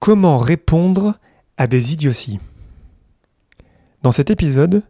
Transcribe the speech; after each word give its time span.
Comment 0.00 0.38
répondre 0.38 1.18
à 1.56 1.66
des 1.66 1.92
idioties? 1.92 2.38
Dans 4.02 4.12
cet 4.12 4.30
épisode, 4.30 4.84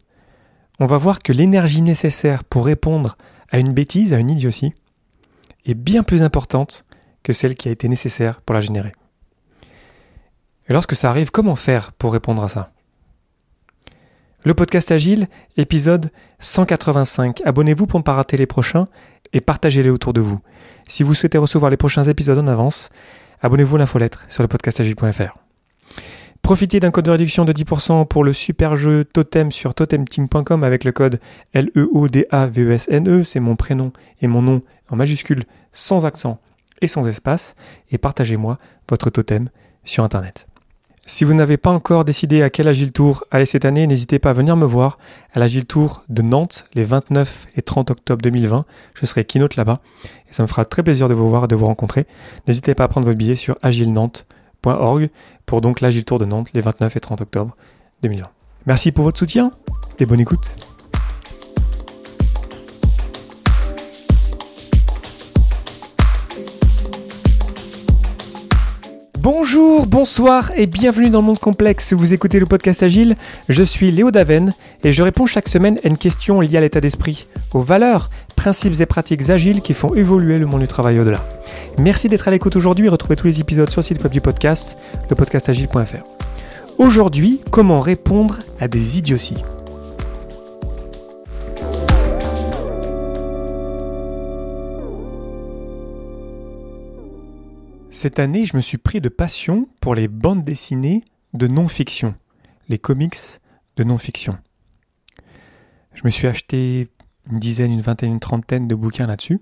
on 0.81 0.87
va 0.87 0.99
voir 0.99 1.21
que 1.21 1.33
l'énergie 1.33 1.81
nécessaire 1.81 2.45
pour 2.45 2.67
répondre 2.67 3.17
à 3.51 3.59
une 3.59 3.73
bêtise, 3.73 4.13
à 4.13 4.19
une 4.19 4.31
idiotie, 4.31 4.75
est 5.65 5.75
bien 5.75 6.03
plus 6.03 6.23
importante 6.23 6.85
que 7.23 7.33
celle 7.33 7.55
qui 7.55 7.69
a 7.69 7.73
été 7.73 7.89
nécessaire 7.89 8.43
pour 8.43 8.53
la 8.53 8.61
générer. 8.61 8.93
Et 10.69 10.75
lorsque 10.75 10.95
ça 10.95 11.09
arrive, 11.09 11.31
comment 11.31 11.57
faire 11.57 11.93
pour 11.93 12.13
répondre 12.13 12.45
à 12.45 12.49
ça? 12.49 12.71
Le 14.45 14.53
podcast 14.53 14.93
Agile, 14.93 15.27
épisode 15.57 16.11
185. 16.39 17.41
Abonnez-vous 17.47 17.87
pour 17.87 17.99
ne 17.99 18.05
pas 18.05 18.15
rater 18.15 18.37
les 18.37 18.47
prochains 18.47 18.85
et 19.33 19.41
partagez-les 19.41 19.91
autour 19.91 20.13
de 20.13 20.21
vous. 20.21 20.41
Si 20.87 21.03
vous 21.03 21.15
souhaitez 21.15 21.39
recevoir 21.39 21.71
les 21.71 21.79
prochains 21.79 22.05
épisodes 22.05 22.39
en 22.39 22.47
avance, 22.47 22.91
abonnez-vous 23.43 23.77
à 23.77 23.79
l'infolettre 23.79 24.25
sur 24.29 24.43
le 24.43 24.49
podcastagile.fr. 24.49 25.39
Profitez 26.43 26.81
d'un 26.81 26.91
code 26.91 27.05
de 27.05 27.11
réduction 27.11 27.45
de 27.45 27.53
10% 27.53 28.07
pour 28.07 28.25
le 28.25 28.33
super 28.33 28.77
jeu 28.77 29.05
Totem 29.05 29.53
sur 29.53 29.75
totemteam.com 29.75 30.65
avec 30.65 30.85
le 30.85 30.93
code 30.93 31.21
L-E-O-D-A-V-E-S-N-E. 31.53 33.23
C'est 33.23 33.41
mon 33.41 33.55
prénom 33.55 33.93
et 34.23 34.29
mon 34.29 34.41
nom 34.43 34.63
en 34.89 34.97
majuscule, 34.97 35.45
sans 35.73 36.07
accent 36.07 36.41
et 36.81 36.89
sans 36.89 37.07
espace. 37.07 37.55
Et 37.91 37.99
partagez-moi 37.99 38.59
votre 38.89 39.11
totem 39.11 39.51
sur 39.85 40.05
Internet. 40.05 40.48
Si 41.09 41.25
vous 41.25 41.33
n'avez 41.33 41.57
pas 41.57 41.71
encore 41.71 42.05
décidé 42.05 42.43
à 42.43 42.51
quel 42.51 42.69
Agile 42.69 42.93
Tour 42.93 43.25
aller 43.31 43.47
cette 43.47 43.65
année, 43.65 43.87
n'hésitez 43.87 44.19
pas 44.19 44.29
à 44.29 44.33
venir 44.35 44.57
me 44.57 44.67
voir 44.67 44.99
à 45.33 45.39
l'Agile 45.39 45.65
Tour 45.65 46.05
de 46.11 46.21
Nantes 46.21 46.67
les 46.75 46.85
29 46.85 47.47
et 47.57 47.63
30 47.63 47.91
octobre 47.91 48.21
2020. 48.21 48.67
Je 48.93 49.07
serai 49.07 49.25
keynote 49.25 49.57
là-bas 49.57 49.81
et 50.29 50.35
ça 50.35 50.43
me 50.43 50.49
fera 50.49 50.67
très 50.67 50.83
plaisir 50.83 51.09
de 51.09 51.15
vous 51.15 51.31
voir 51.31 51.45
et 51.45 51.49
de 51.49 51.57
vous 51.57 51.65
rencontrer. 51.65 52.07
N'hésitez 52.47 52.75
pas 52.75 52.85
à 52.85 52.89
prendre 52.89 53.07
votre 53.07 53.17
billet 53.17 53.37
sur 53.37 53.57
agilenantes.org 53.63 55.09
pour 55.47 55.63
donc 55.63 55.81
l'Agile 55.81 56.05
Tour 56.05 56.19
de 56.19 56.27
Nantes 56.27 56.51
les 56.53 56.61
29 56.61 56.95
et 56.95 57.01
30 57.01 57.23
octobre 57.23 57.57
2020. 58.03 58.29
Merci 58.67 58.93
pour 58.93 59.05
votre 59.05 59.19
soutien 59.19 59.51
et 59.99 60.05
bonne 60.05 60.21
écoute. 60.21 60.55
Bonjour, 69.21 69.89
bonsoir 69.89 70.53
et 70.57 70.69
bienvenue 70.69 71.11
dans 71.11 71.19
le 71.19 71.27
monde 71.27 71.41
complexe. 71.41 71.93
Vous 71.93 72.15
écoutez 72.15 72.39
le 72.39 72.47
podcast 72.47 72.85
Agile. 72.85 73.17
Je 73.49 73.65
suis 73.65 73.91
Léo 73.91 74.13
Daven 74.13 74.55
et 74.85 74.93
je 74.93 75.03
réponds 75.03 75.27
chaque 75.27 75.49
semaine 75.49 75.77
à 75.83 75.89
une 75.89 75.99
question 75.99 76.41
liée 76.41 76.57
à 76.57 76.61
l'état 76.61 76.81
d'esprit, 76.81 77.27
aux 77.53 77.61
valeurs, 77.61 78.11
principes 78.37 78.81
et 78.81 78.87
pratiques 78.87 79.29
agiles 79.29 79.61
qui 79.61 79.75
font 79.75 79.93
évoluer 79.93 80.39
le 80.39 80.47
monde 80.47 80.61
du 80.61 80.69
travail 80.69 81.01
au-delà. 81.01 81.21
Merci 81.79 82.07
d'être 82.07 82.29
à 82.29 82.31
l'écoute 82.31 82.55
aujourd'hui. 82.55 82.89
Retrouvez 82.89 83.17
tous 83.17 83.27
les 83.27 83.41
épisodes 83.41 83.69
sur 83.69 83.81
le 83.81 83.87
site 83.87 84.01
web 84.05 84.13
du 84.13 84.21
podcast, 84.21 84.79
lepodcastagile.fr. 85.11 86.05
Aujourd'hui, 86.79 87.41
comment 87.51 87.81
répondre 87.81 88.39
à 88.61 88.69
des 88.69 88.99
idioties? 88.99 89.43
Cette 98.01 98.21
année, 98.21 98.47
je 98.47 98.57
me 98.57 98.61
suis 98.61 98.79
pris 98.79 99.01
de 99.01 99.09
passion 99.09 99.69
pour 99.81 99.97
les 99.97 100.07
bandes 100.07 100.45
dessinées 100.45 101.03
de 101.35 101.49
non-fiction, 101.49 102.15
les 102.69 102.79
comics 102.79 103.41
de 103.75 103.83
non-fiction. 103.83 104.39
Je 105.95 106.03
me 106.05 106.11
suis 106.11 106.29
acheté 106.29 106.91
une 107.29 107.41
dizaine, 107.41 107.73
une 107.73 107.81
vingtaine, 107.81 108.13
une 108.13 108.21
trentaine 108.21 108.69
de 108.69 108.77
bouquins 108.77 109.09
là-dessus, 109.09 109.41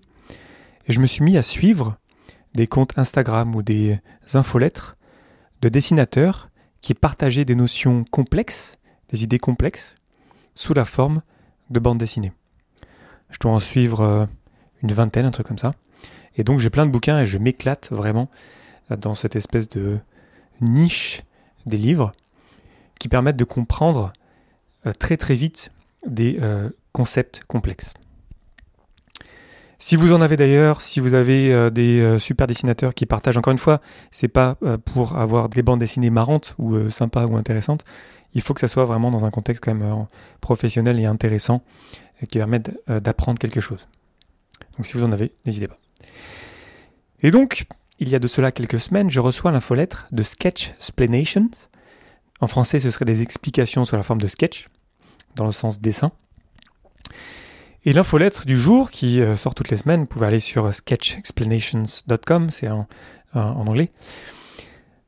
et 0.87 0.95
je 0.95 1.01
me 1.01 1.07
suis 1.07 1.23
mis 1.23 1.37
à 1.37 1.43
suivre 1.43 1.99
des 2.55 2.67
comptes 2.67 2.99
Instagram 2.99 3.55
ou 3.55 3.63
des 3.63 4.01
infolettres 4.33 4.97
de 5.61 5.69
dessinateurs 5.69 6.49
qui 6.81 6.95
partageaient 6.95 7.45
des 7.45 7.57
notions 7.57 8.05
complexes, 8.05 8.79
des 9.11 9.23
idées 9.23 9.39
complexes, 9.39 9.97
sous 10.55 10.73
la 10.73 10.87
forme 10.87 11.21
de 11.69 11.79
bandes 11.79 11.99
dessinées. 11.99 12.33
Je 13.29 13.39
dois 13.39 13.53
en 13.53 13.59
suivre 13.59 14.01
euh, 14.01 14.25
une 14.83 14.93
vingtaine, 14.93 15.27
un 15.27 15.31
truc 15.31 15.47
comme 15.47 15.59
ça. 15.59 15.75
Et 16.37 16.45
donc 16.45 16.61
j'ai 16.61 16.71
plein 16.71 16.87
de 16.87 16.91
bouquins 16.91 17.21
et 17.21 17.27
je 17.27 17.39
m'éclate 17.39 17.91
vraiment 17.91 18.29
dans 18.91 19.15
cette 19.15 19.37
espèce 19.37 19.69
de 19.69 19.99
niche 20.61 21.23
des 21.67 21.77
livres 21.77 22.13
qui 22.99 23.09
permettent 23.09 23.37
de 23.37 23.45
comprendre 23.45 24.13
euh, 24.87 24.93
très 24.93 25.17
très 25.17 25.35
vite 25.35 25.71
des 26.07 26.39
euh, 26.41 26.71
concepts 26.93 27.43
complexes. 27.47 27.93
Si 29.79 29.97
vous 29.97 30.13
en 30.13 30.23
avez 30.23 30.39
d'ailleurs, 30.39 30.81
si 30.81 31.01
vous 31.01 31.13
avez 31.13 31.53
euh, 31.53 31.69
des 31.69 32.19
super 32.19 32.47
dessinateurs 32.47 32.95
qui 32.95 33.05
partagent, 33.05 33.37
encore 33.37 33.53
une 33.53 33.59
fois, 33.59 33.83
c'est 34.11 34.29
pas 34.29 34.57
pour 34.87 35.17
avoir 35.17 35.49
des 35.49 35.63
bandes 35.63 35.81
dessinées 35.81 36.11
marrantes 36.11 36.55
ou 36.59 36.89
sympas 36.91 37.27
ou 37.27 37.37
intéressantes, 37.37 37.85
il 38.33 38.41
faut 38.41 38.55
que 38.55 38.61
ça 38.61 38.69
soit 38.69 38.85
vraiment 38.85 39.11
dans 39.11 39.25
un 39.25 39.31
contexte 39.31 39.63
quand 39.63 39.75
même 39.75 40.07
professionnel 40.41 40.99
et 40.99 41.07
intéressant 41.07 41.63
qui 42.31 42.39
permette 42.39 42.71
d'apprendre 42.89 43.39
quelque 43.39 43.61
chose. 43.61 43.87
Donc 44.77 44.87
si 44.87 44.97
vous 44.97 45.05
en 45.05 45.13
avez, 45.13 45.33
n'hésitez 45.45 45.67
pas. 45.67 45.79
Et 47.23 47.31
donc, 47.31 47.67
il 47.99 48.09
y 48.09 48.15
a 48.15 48.19
de 48.19 48.29
cela 48.29 48.53
quelques 48.53 48.81
semaines, 48.81 49.11
je 49.11 49.21
reçois 49.21 49.53
l'infolettre 49.53 50.07
de 50.13 50.23
Sketch 50.23 50.71
Explanations. 50.77 51.51
En 52.41 52.47
français, 52.47 52.81
ce 52.81 52.91
serait 52.91 53.05
des 53.05 53.23
explications 53.23 53.85
sous 53.85 53.97
la 53.97 54.03
forme 54.03 54.21
de 54.21 54.27
sketch, 54.27 54.69
dans 55.35 55.47
le 55.47 55.53
sens 55.53 55.81
dessin. 55.81 56.13
Et 57.85 57.93
l'infolettre 57.93 58.45
du 58.45 58.59
jour, 58.59 58.91
qui 58.91 59.21
euh, 59.21 59.37
sort 59.37 59.55
toutes 59.55 59.71
les 59.71 59.77
semaines, 59.77 60.01
vous 60.01 60.07
pouvez 60.07 60.27
aller 60.27 60.41
sur 60.41 60.73
sketchexplanations.com, 60.75 62.51
c'est 62.51 62.69
en, 62.69 62.87
en, 63.33 63.67
anglais, 63.67 63.91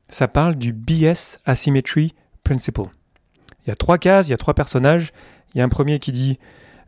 ça 0.09 0.29
parle 0.29 0.55
du 0.55 0.73
BS 0.73 1.39
Asymmetry 1.45 2.15
Principle. 2.45 2.89
Il 3.67 3.69
y 3.69 3.73
a 3.73 3.77
trois 3.77 3.99
cases, 3.99 4.29
il 4.29 4.31
y 4.31 4.35
a 4.35 4.39
trois 4.39 4.55
personnages. 4.55 5.13
Il 5.53 5.59
y 5.59 5.61
a 5.61 5.65
un 5.65 5.69
premier 5.69 5.99
qui 5.99 6.13
dit 6.13 6.39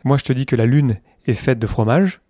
Moi, 0.05 0.17
je 0.17 0.25
te 0.25 0.32
dis 0.32 0.47
que 0.47 0.56
la 0.56 0.65
Lune 0.65 1.00
est 1.27 1.34
faite 1.34 1.59
de 1.59 1.67
fromage. 1.67 2.21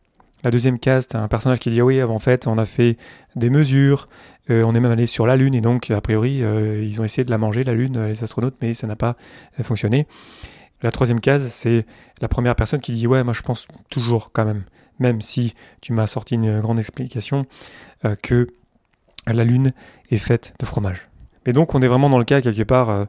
La 0.43 0.51
deuxième 0.51 0.79
case, 0.79 1.07
tu 1.07 1.17
un 1.17 1.29
personnage 1.29 1.59
qui 1.59 1.71
dit 1.71 1.83
oui, 1.83 2.03
en 2.03 2.19
fait, 2.19 2.47
on 2.47 2.57
a 2.57 2.65
fait 2.65 2.97
des 3.37 3.51
mesures, 3.51 4.09
euh, 4.49 4.63
on 4.65 4.75
est 4.75 4.81
même 4.81 4.91
allé 4.91 5.07
sur 5.07 5.27
la 5.27 5.37
Lune, 5.37 5.55
et 5.55 5.61
donc, 5.61 5.91
a 5.91 6.01
priori, 6.01 6.43
euh, 6.43 6.83
ils 6.83 7.01
ont 7.01 7.05
essayé 7.05 7.25
de 7.25 7.31
la 7.31 7.37
manger, 7.37 7.63
la 7.63 7.75
Lune, 7.75 8.07
les 8.07 8.25
astronautes, 8.25 8.57
mais 8.63 8.73
ça 8.73 8.87
n'a 8.87 8.97
pas 8.97 9.17
euh, 9.59 9.63
fonctionné. 9.63 10.07
La 10.83 10.91
troisième 10.91 11.21
case, 11.21 11.47
c'est 11.53 11.85
la 12.23 12.29
première 12.29 12.57
personne 12.57 12.81
qui 12.81 12.93
dit 12.93 13.07
ouais, 13.07 13.23
moi 13.23 13.35
je 13.35 13.43
pense 13.43 13.69
toujours 13.91 14.33
quand 14.33 14.47
même, 14.47 14.65
même 14.99 15.21
si 15.21 15.55
tu 15.83 15.93
m'as 15.93 16.07
sorti 16.07 16.37
une 16.37 16.61
grande 16.61 16.79
explication, 16.79 17.45
que 18.23 18.47
la 19.27 19.45
Lune 19.45 19.73
est 20.11 20.17
faite 20.17 20.55
de 20.59 20.65
fromage. 20.65 21.11
Mais 21.45 21.53
donc, 21.53 21.75
on 21.75 21.83
est 21.83 21.87
vraiment 21.87 22.09
dans 22.09 22.19
le 22.19 22.25
cas, 22.25 22.41
quelque 22.41 22.63
part, 22.63 23.09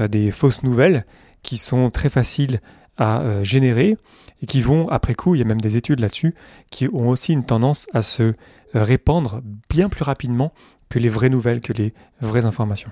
des 0.00 0.32
fausses 0.32 0.64
nouvelles 0.64 1.06
qui 1.44 1.58
sont 1.58 1.90
très 1.90 2.08
faciles 2.08 2.60
à 2.98 3.22
générer 3.44 3.96
et 4.42 4.46
qui 4.46 4.60
vont, 4.60 4.88
après 4.88 5.14
coup, 5.14 5.34
il 5.34 5.38
y 5.38 5.42
a 5.42 5.46
même 5.46 5.60
des 5.60 5.76
études 5.76 6.00
là-dessus, 6.00 6.34
qui 6.70 6.88
ont 6.88 7.08
aussi 7.08 7.32
une 7.32 7.44
tendance 7.44 7.86
à 7.94 8.02
se 8.02 8.22
euh, 8.22 8.34
répandre 8.74 9.40
bien 9.70 9.88
plus 9.88 10.02
rapidement 10.02 10.52
que 10.88 10.98
les 10.98 11.08
vraies 11.08 11.30
nouvelles, 11.30 11.60
que 11.60 11.72
les 11.72 11.94
vraies 12.20 12.44
informations. 12.44 12.90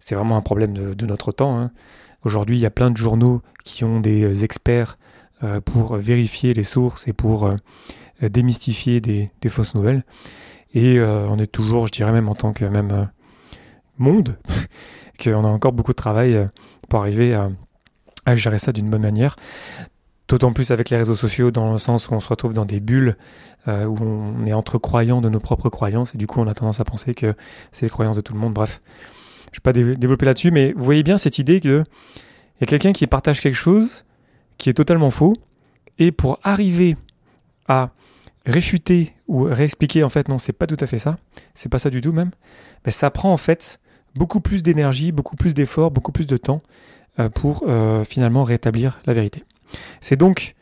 C'est 0.00 0.14
vraiment 0.14 0.36
un 0.36 0.42
problème 0.42 0.72
de, 0.72 1.06
notre 1.06 1.30
temps. 1.30 1.58
Hein. 1.58 1.70
Aujourd'hui, 2.24 2.56
il 2.56 2.60
y 2.60 2.66
a 2.66 2.70
plein 2.70 2.90
de 2.90 2.96
journaux 2.96 3.42
qui 3.64 3.84
ont 3.84 4.00
des 4.00 4.22
euh, 4.22 4.44
experts 4.44 4.98
euh, 5.42 5.60
pour 5.60 5.96
vérifier 5.96 6.54
les 6.54 6.62
sources 6.62 7.06
et 7.06 7.12
pour 7.12 7.50
démystifier 8.22 9.02
des, 9.02 9.30
fausses 9.48 9.74
nouvelles. 9.74 10.04
Et 10.72 10.98
on 11.00 11.38
est 11.38 11.46
toujours, 11.46 11.86
je 11.86 11.92
dirais 11.92 12.12
même 12.12 12.30
en 12.30 12.34
tant 12.34 12.54
que 12.54 12.64
même 12.64 13.10
monde, 13.98 14.38
qu'on 15.22 15.44
a 15.44 15.48
encore 15.48 15.72
beaucoup 15.72 15.92
de 15.92 15.96
travail 15.96 16.48
pour 16.88 17.00
arriver 17.00 17.34
à, 17.34 17.50
à 18.24 18.34
gérer 18.34 18.58
ça 18.58 18.72
d'une 18.72 18.88
bonne 18.88 19.02
manière. 19.02 19.36
D'autant 20.28 20.52
plus 20.52 20.72
avec 20.72 20.90
les 20.90 20.96
réseaux 20.96 21.14
sociaux, 21.14 21.50
dans 21.52 21.72
le 21.72 21.78
sens 21.78 22.08
où 22.08 22.14
on 22.14 22.20
se 22.20 22.28
retrouve 22.28 22.52
dans 22.52 22.64
des 22.64 22.80
bulles 22.80 23.16
euh, 23.68 23.84
où 23.84 23.96
on 24.00 24.44
est 24.44 24.52
entre 24.52 24.78
croyants 24.78 25.20
de 25.20 25.28
nos 25.28 25.38
propres 25.38 25.70
croyances, 25.70 26.14
et 26.14 26.18
du 26.18 26.26
coup 26.26 26.40
on 26.40 26.46
a 26.48 26.54
tendance 26.54 26.80
à 26.80 26.84
penser 26.84 27.14
que 27.14 27.34
c'est 27.70 27.86
les 27.86 27.90
croyances 27.90 28.16
de 28.16 28.20
tout 28.20 28.32
le 28.32 28.40
monde. 28.40 28.52
Bref, 28.52 28.80
je 29.52 29.60
ne 29.64 29.72
vais 29.72 29.94
pas 29.94 29.96
développer 29.96 30.26
là-dessus, 30.26 30.50
mais 30.50 30.72
vous 30.72 30.84
voyez 30.84 31.02
bien 31.02 31.16
cette 31.16 31.38
idée 31.38 31.60
qu'il 31.60 31.84
y 32.60 32.64
a 32.64 32.66
quelqu'un 32.66 32.92
qui 32.92 33.06
partage 33.06 33.40
quelque 33.40 33.54
chose 33.54 34.04
qui 34.58 34.68
est 34.68 34.74
totalement 34.74 35.10
faux, 35.10 35.36
et 35.98 36.12
pour 36.12 36.40
arriver 36.42 36.96
à 37.68 37.90
réfuter 38.46 39.14
ou 39.28 39.42
réexpliquer 39.42 40.04
en 40.04 40.08
fait 40.08 40.28
non 40.28 40.38
c'est 40.38 40.52
pas 40.52 40.66
tout 40.66 40.76
à 40.80 40.86
fait 40.86 40.98
ça, 40.98 41.18
c'est 41.54 41.68
pas 41.68 41.78
ça 41.78 41.90
du 41.90 42.00
tout 42.00 42.12
même, 42.12 42.30
ben, 42.84 42.90
ça 42.90 43.10
prend 43.10 43.32
en 43.32 43.36
fait 43.36 43.80
beaucoup 44.14 44.40
plus 44.40 44.62
d'énergie, 44.62 45.12
beaucoup 45.12 45.36
plus 45.36 45.54
d'efforts, 45.54 45.90
beaucoup 45.90 46.12
plus 46.12 46.26
de 46.26 46.36
temps 46.36 46.62
euh, 47.18 47.28
pour 47.28 47.64
euh, 47.66 48.04
finalement 48.04 48.44
rétablir 48.44 48.98
la 49.06 49.14
vérité. 49.14 49.44
C'est 50.00 50.16
donc 50.16 50.54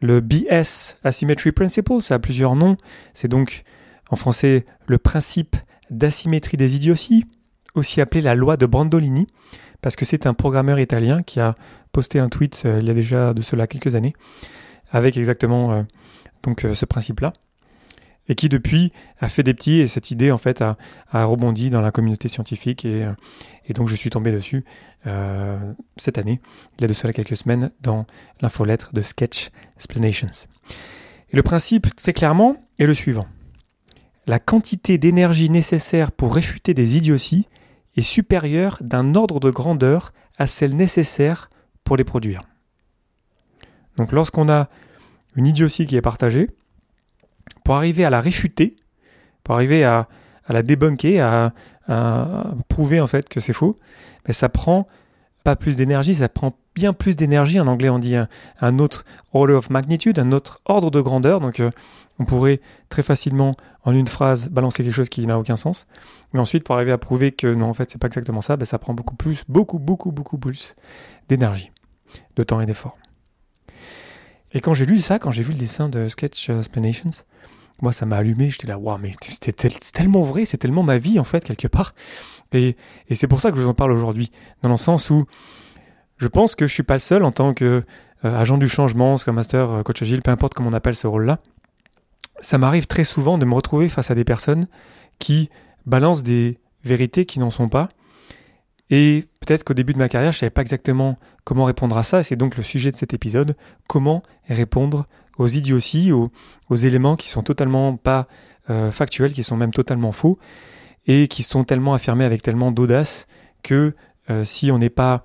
le 0.00 0.20
BS 0.20 0.96
Asymmetry 1.04 1.52
Principle, 1.52 2.00
ça 2.00 2.14
a 2.14 2.18
plusieurs 2.18 2.56
noms. 2.56 2.76
C'est 3.14 3.28
donc 3.28 3.64
en 4.10 4.16
français 4.16 4.64
le 4.86 4.98
principe 4.98 5.56
d'asymétrie 5.90 6.56
des 6.56 6.76
idioties, 6.76 7.26
aussi 7.74 8.00
appelé 8.00 8.20
la 8.20 8.34
loi 8.34 8.56
de 8.56 8.66
Brandolini, 8.66 9.26
parce 9.82 9.96
que 9.96 10.04
c'est 10.04 10.26
un 10.26 10.34
programmeur 10.34 10.78
italien 10.78 11.22
qui 11.22 11.40
a 11.40 11.54
posté 11.92 12.18
un 12.18 12.28
tweet 12.28 12.62
euh, 12.64 12.78
il 12.80 12.86
y 12.86 12.90
a 12.90 12.94
déjà 12.94 13.34
de 13.34 13.42
cela 13.42 13.66
quelques 13.66 13.94
années, 13.94 14.14
avec 14.90 15.16
exactement 15.16 15.72
euh, 15.72 15.82
donc 16.42 16.64
euh, 16.64 16.74
ce 16.74 16.84
principe-là. 16.84 17.32
Et 18.30 18.34
qui 18.34 18.48
depuis 18.48 18.92
a 19.18 19.28
fait 19.28 19.42
des 19.42 19.52
petits 19.52 19.80
et 19.80 19.86
cette 19.86 20.10
idée 20.10 20.30
en 20.30 20.38
fait 20.38 20.62
a, 20.62 20.76
rebondi 21.12 21.68
dans 21.68 21.82
la 21.82 21.90
communauté 21.90 22.28
scientifique 22.28 22.86
et, 22.86 23.06
et 23.66 23.74
donc 23.74 23.88
je 23.88 23.96
suis 23.96 24.08
tombé 24.08 24.32
dessus 24.32 24.64
euh, 25.06 25.72
cette 25.96 26.18
année, 26.18 26.40
il 26.78 26.82
y 26.82 26.84
a 26.84 26.88
de 26.88 26.92
cela 26.92 27.12
quelques 27.12 27.36
semaines, 27.36 27.70
dans 27.80 28.06
l'infolettre 28.40 28.92
de 28.92 29.00
Sketch 29.00 29.50
Explanations. 29.76 30.46
Et 31.32 31.36
le 31.36 31.42
principe, 31.42 31.94
très 31.96 32.12
clairement, 32.12 32.56
est 32.78 32.86
le 32.86 32.94
suivant. 32.94 33.26
La 34.26 34.38
quantité 34.38 34.98
d'énergie 34.98 35.48
nécessaire 35.48 36.12
pour 36.12 36.34
réfuter 36.34 36.74
des 36.74 36.96
idioties 36.96 37.46
est 37.96 38.02
supérieure 38.02 38.78
d'un 38.80 39.14
ordre 39.14 39.40
de 39.40 39.50
grandeur 39.50 40.12
à 40.38 40.46
celle 40.46 40.76
nécessaire 40.76 41.50
pour 41.82 41.96
les 41.96 42.04
produire. 42.04 42.42
Donc 43.96 44.12
lorsqu'on 44.12 44.48
a 44.48 44.68
une 45.34 45.46
idiotie 45.46 45.86
qui 45.86 45.96
est 45.96 46.02
partagée, 46.02 46.50
pour 47.64 47.76
arriver 47.76 48.04
à 48.04 48.10
la 48.10 48.20
réfuter, 48.20 48.76
pour 49.44 49.54
arriver 49.54 49.84
à, 49.84 50.08
la 50.48 50.62
débunker, 50.62 51.20
à, 51.20 51.52
prouver 52.68 53.00
en 53.00 53.08
fait 53.08 53.28
que 53.28 53.40
c'est 53.40 53.52
faux, 53.52 53.78
mais 54.26 54.32
ça 54.32 54.48
prend 54.48 54.86
pas 55.42 55.56
plus 55.56 55.74
d'énergie, 55.74 56.14
ça 56.14 56.28
prend 56.28 56.56
bien 56.74 56.92
plus 56.92 57.16
d'énergie. 57.16 57.58
En 57.58 57.66
anglais, 57.66 57.88
on 57.88 57.98
dit 57.98 58.14
un, 58.60 58.78
autre 58.78 59.04
order 59.32 59.54
of 59.54 59.70
magnitude, 59.70 60.18
un 60.18 60.32
autre 60.32 60.60
ordre 60.66 60.90
de 60.90 61.00
grandeur. 61.00 61.40
Donc, 61.40 61.60
euh, 61.60 61.70
on 62.18 62.24
pourrait 62.24 62.60
très 62.90 63.02
facilement, 63.02 63.56
en 63.84 63.92
une 63.94 64.06
phrase, 64.06 64.48
balancer 64.48 64.84
quelque 64.84 64.94
chose 64.94 65.08
qui 65.08 65.26
n'a 65.26 65.38
aucun 65.38 65.56
sens. 65.56 65.86
Mais 66.32 66.40
ensuite, 66.40 66.64
pour 66.64 66.74
arriver 66.74 66.92
à 66.92 66.98
prouver 66.98 67.32
que 67.32 67.52
non, 67.52 67.66
en 67.66 67.74
fait, 67.74 67.90
c'est 67.90 67.98
pas 67.98 68.06
exactement 68.06 68.40
ça, 68.40 68.56
ben, 68.56 68.64
ça 68.64 68.78
prend 68.78 68.94
beaucoup 68.94 69.16
plus, 69.16 69.44
beaucoup, 69.48 69.78
beaucoup, 69.78 70.12
beaucoup 70.12 70.38
plus 70.38 70.74
d'énergie, 71.28 71.72
de 72.36 72.42
temps 72.42 72.60
et 72.60 72.66
d'effort. 72.66 72.96
Et 74.52 74.60
quand 74.60 74.74
j'ai 74.74 74.86
lu 74.86 74.98
ça, 74.98 75.18
quand 75.18 75.30
j'ai 75.30 75.42
vu 75.42 75.52
le 75.52 75.58
dessin 75.58 75.88
de 75.88 76.08
Sketch 76.08 76.50
Explanations, 76.50 77.10
moi, 77.82 77.92
ça 77.92 78.06
m'a 78.06 78.16
allumé. 78.16 78.50
J'étais 78.50 78.66
là, 78.66 78.78
waouh, 78.78 78.98
mais 78.98 79.12
c'est 79.22 79.92
tellement 79.92 80.22
vrai, 80.22 80.44
c'est 80.44 80.58
tellement 80.58 80.82
ma 80.82 80.98
vie, 80.98 81.18
en 81.18 81.24
fait, 81.24 81.44
quelque 81.44 81.68
part. 81.68 81.94
Et, 82.52 82.76
c'est 83.12 83.26
pour 83.26 83.40
ça 83.40 83.50
que 83.50 83.56
je 83.56 83.62
vous 83.62 83.68
en 83.68 83.74
parle 83.74 83.92
aujourd'hui. 83.92 84.30
Dans 84.62 84.70
le 84.70 84.76
sens 84.76 85.10
où 85.10 85.26
je 86.18 86.28
pense 86.28 86.54
que 86.54 86.66
je 86.66 86.74
suis 86.74 86.82
pas 86.82 86.98
seul 86.98 87.24
en 87.24 87.32
tant 87.32 87.54
que 87.54 87.82
euh, 88.24 88.40
agent 88.40 88.58
du 88.58 88.68
changement, 88.68 89.16
Scrum 89.16 89.36
Master, 89.36 89.70
euh, 89.70 89.82
coach 89.82 90.02
agile, 90.02 90.20
peu 90.20 90.30
importe 90.30 90.54
comment 90.54 90.68
on 90.68 90.74
appelle 90.74 90.96
ce 90.96 91.06
rôle-là. 91.06 91.38
Ça 92.40 92.58
m'arrive 92.58 92.86
très 92.86 93.04
souvent 93.04 93.38
de 93.38 93.44
me 93.44 93.54
retrouver 93.54 93.88
face 93.88 94.10
à 94.10 94.14
des 94.14 94.24
personnes 94.24 94.66
qui 95.18 95.48
balancent 95.86 96.22
des 96.22 96.58
vérités 96.84 97.24
qui 97.24 97.38
n'en 97.38 97.50
sont 97.50 97.68
pas. 97.68 97.88
Et 98.90 99.26
peut-être 99.38 99.64
qu'au 99.64 99.74
début 99.74 99.92
de 99.92 99.98
ma 99.98 100.08
carrière, 100.08 100.32
je 100.32 100.38
ne 100.38 100.40
savais 100.40 100.50
pas 100.50 100.62
exactement 100.62 101.16
comment 101.44 101.64
répondre 101.64 101.96
à 101.96 102.02
ça. 102.02 102.20
Et 102.20 102.22
c'est 102.24 102.36
donc 102.36 102.56
le 102.56 102.62
sujet 102.62 102.90
de 102.90 102.96
cet 102.96 103.14
épisode. 103.14 103.56
Comment 103.86 104.22
répondre 104.48 105.06
aux 105.38 105.48
idioties, 105.48 106.12
aux, 106.12 106.30
éléments 106.76 107.16
qui 107.16 107.30
sont 107.30 107.42
totalement 107.42 107.96
pas 107.96 108.26
euh, 108.68 108.90
factuels, 108.90 109.32
qui 109.32 109.42
sont 109.42 109.56
même 109.56 109.72
totalement 109.72 110.12
faux, 110.12 110.38
et 111.06 111.28
qui 111.28 111.42
sont 111.42 111.64
tellement 111.64 111.94
affirmés 111.94 112.24
avec 112.24 112.42
tellement 112.42 112.72
d'audace 112.72 113.26
que 113.62 113.94
euh, 114.28 114.44
si 114.44 114.70
on 114.70 114.78
n'est 114.78 114.90
pas 114.90 115.24